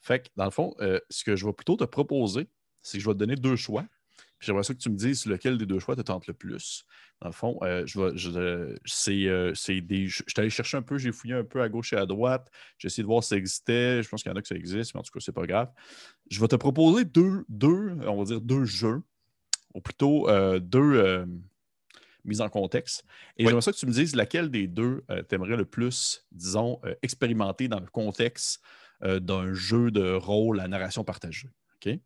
[0.00, 2.48] Fait que, dans le fond, euh, ce que je vais plutôt te proposer,
[2.82, 3.84] c'est que je vais te donner deux choix.
[4.38, 6.84] Puis j'aimerais ça que tu me dises lequel des deux choix te tente le plus.
[7.20, 10.06] Dans le fond, euh, je vais, je, c'est, euh, des.
[10.06, 12.50] Je, suis allé chercher un peu, j'ai fouillé un peu à gauche et à droite.
[12.78, 14.02] J'ai essayé de voir si ça existait.
[14.02, 15.46] Je pense qu'il y en a que ça existe, mais en tout cas, c'est pas
[15.46, 15.70] grave.
[16.30, 19.02] Je vais te proposer deux, deux, on va dire deux jeux,
[19.74, 20.26] ou plutôt
[20.60, 21.26] deux
[22.24, 23.04] mises en contexte.
[23.36, 27.68] Et j'aimerais ça que tu me dises laquelle des deux t'aimerais le plus, disons, expérimenter
[27.68, 28.60] dans le contexte
[29.02, 31.50] euh, d'un jeu de rôle à narration partagée.
[31.76, 31.98] OK?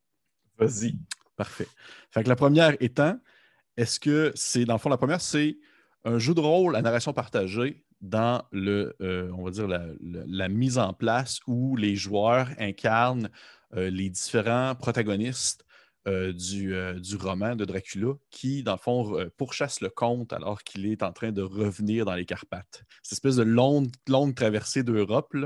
[0.59, 0.97] Vas-y.
[1.37, 1.69] Parfait.
[2.11, 3.19] Fait que la première étant,
[3.77, 5.59] est-ce que c'est, dans le fond, la première, c'est
[6.05, 10.79] un jeu de rôle à narration partagée dans le, euh, on va dire, la, mise
[10.79, 13.29] en place où les joueurs incarnent
[13.75, 15.65] euh, les différents protagonistes
[16.07, 20.87] euh, euh, du, roman de Dracula qui, dans le fond, pourchasse le comte alors qu'il
[20.87, 22.85] est en train de revenir dans les Carpates.
[23.03, 25.37] Cette espèce de longue, longue traversée d'Europe,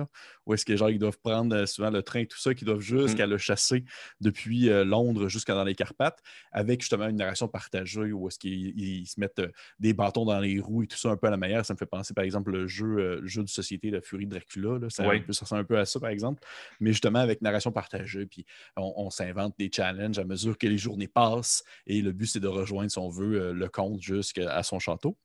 [0.46, 2.66] où est-ce que genre ils doivent prendre euh, souvent le train et tout ça, qu'ils
[2.66, 3.30] doivent jusqu'à mm.
[3.30, 3.84] le chasser
[4.20, 6.20] depuis Londres jusqu'à dans les Carpates,
[6.52, 9.42] avec justement une narration partagée où est-ce qu'ils se mettent
[9.78, 11.64] des bâtons dans les roues et tout ça un peu à la manière.
[11.64, 14.78] Ça me fait penser, par exemple, le jeu, jeu de société de Furie de Dracula.
[14.88, 16.42] Ça, ressemble un peu à ça, par exemple.
[16.80, 18.44] Mais justement, avec narration partagée, puis
[18.76, 22.48] on s'invente des challenges à mesure que les journées passent et le but, c'est de
[22.48, 25.16] rejoindre, si on veut, euh, le comte jusqu'à son château.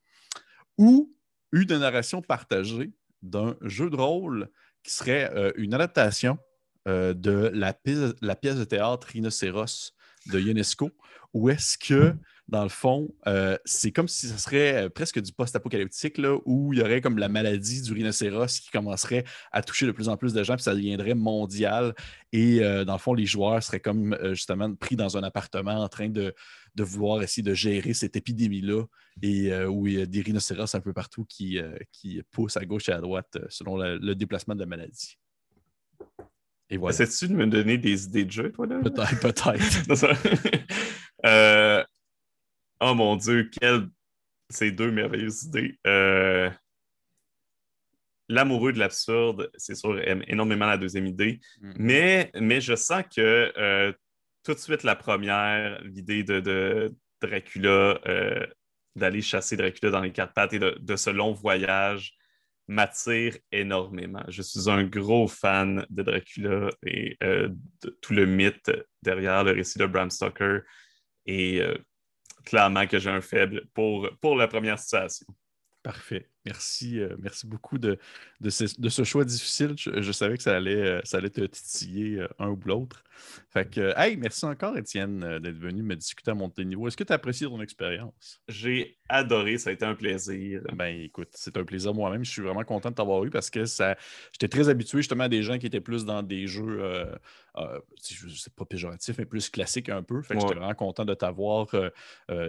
[0.77, 1.13] Ou
[1.51, 2.91] une narration partagée
[3.21, 4.49] d'un jeu de rôle
[4.87, 6.39] qui serait euh, une adaptation
[6.87, 9.93] euh, de la pièce, de théâtre Rhinocéros
[10.27, 10.91] de UNESCO,
[11.33, 12.15] où est-ce que
[12.47, 16.79] dans le fond, euh, c'est comme si ce serait euh, presque du post-apocalyptique, où il
[16.79, 20.33] y aurait comme la maladie du rhinocéros qui commencerait à toucher de plus en plus
[20.33, 21.93] de gens, puis ça deviendrait mondial.
[22.31, 25.89] Et euh, dans le fond, les joueurs seraient comme justement pris dans un appartement en
[25.89, 26.33] train de,
[26.79, 28.83] vouloir essayer de gérer cette épidémie-là,
[29.23, 31.59] et où il y a des rhinocéros un peu partout qui,
[31.91, 35.17] qui poussent à gauche et à droite selon le déplacement de la maladie.
[36.69, 36.93] Et voilà.
[36.93, 38.79] Essaies-tu de me donner des idées de jeu, toi, là?
[38.79, 40.05] Peut-être, peut-être.
[41.25, 41.83] euh,
[42.79, 43.87] Oh mon Dieu, quelles
[44.49, 45.79] ces deux merveilleuses idées.
[45.85, 46.49] Euh,
[48.29, 51.39] l'amoureux de l'absurde, c'est sûr, aime énormément la deuxième idée.
[51.61, 51.73] Mm.
[51.77, 53.91] Mais, mais je sens que euh,
[54.43, 57.99] tout de suite, la première, l'idée de, Dracula,
[58.95, 62.13] d'aller chasser Dracula dans les quatre pattes et de, ce long voyage
[62.67, 64.23] m'attire énormément.
[64.27, 68.71] Je suis un gros fan de Dracula et de tout le mythe
[69.01, 70.61] derrière le récit de Bram Stoker.
[71.25, 71.61] Et
[72.47, 75.27] clairement que j'ai un faible pour, pour la première situation.
[75.83, 76.29] Parfait.
[76.47, 77.99] Merci, euh, merci beaucoup de,
[78.39, 79.75] de, ce, choix difficile.
[79.77, 83.03] Je, savais que ça allait, euh, ça allait te titiller euh, un ou l'autre.
[83.49, 86.87] Fait que, hey, merci encore, Étienne, d'être venu me discuter à mon niveau.
[86.87, 88.41] Est-ce que tu as apprécié ton expérience?
[88.47, 90.61] J'ai adoré, ça a été un plaisir.
[90.73, 92.23] Ben écoute, c'est un plaisir moi-même.
[92.23, 93.97] Je suis vraiment content de t'avoir eu parce que ça,
[94.31, 97.09] j'étais très habitué justement à des gens qui étaient plus dans des jeux,
[97.97, 100.21] c'est pas péjoratif, mais plus classiques un peu.
[100.21, 101.69] Fait que j'étais vraiment content de t'avoir,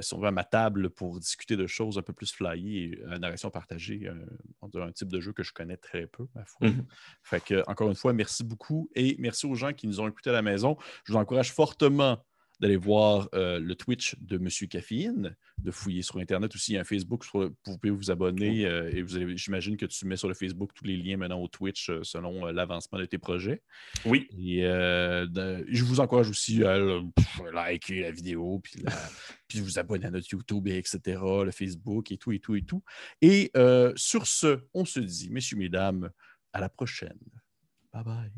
[0.00, 3.04] si on veut, à ma table pour discuter de choses un peu plus flyées et
[3.10, 6.68] à narration partagée un, un, type de jeu que je connais très peu, ma foi.
[6.68, 6.86] Mhm.
[7.22, 10.30] Fait que, encore une fois, merci beaucoup et merci aux gens qui nous ont écoutés
[10.30, 10.76] à la maison.
[11.04, 12.24] Je vous encourage fortement
[12.60, 16.72] d'aller voir euh, le Twitch de Monsieur Caféine, de fouiller sur Internet aussi.
[16.72, 20.06] Il y a un Facebook, vous pouvez vous abonner euh, et vous j'imagine que tu
[20.06, 23.18] mets sur le Facebook tous les liens maintenant au Twitch euh, selon l'avancement de tes
[23.18, 23.62] projets.
[24.04, 24.28] Oui.
[24.32, 26.78] Et je vous encourage aussi à
[27.52, 28.82] liker la vidéo, puis,
[29.48, 32.82] puis vous abonner à notre YouTube, etc., le Facebook et tout, et tout, et tout.
[33.22, 33.52] Et
[33.96, 36.10] sur ce, on se dit, messieurs, mesdames,
[36.52, 37.18] à la prochaine.
[37.92, 38.32] Bye bye.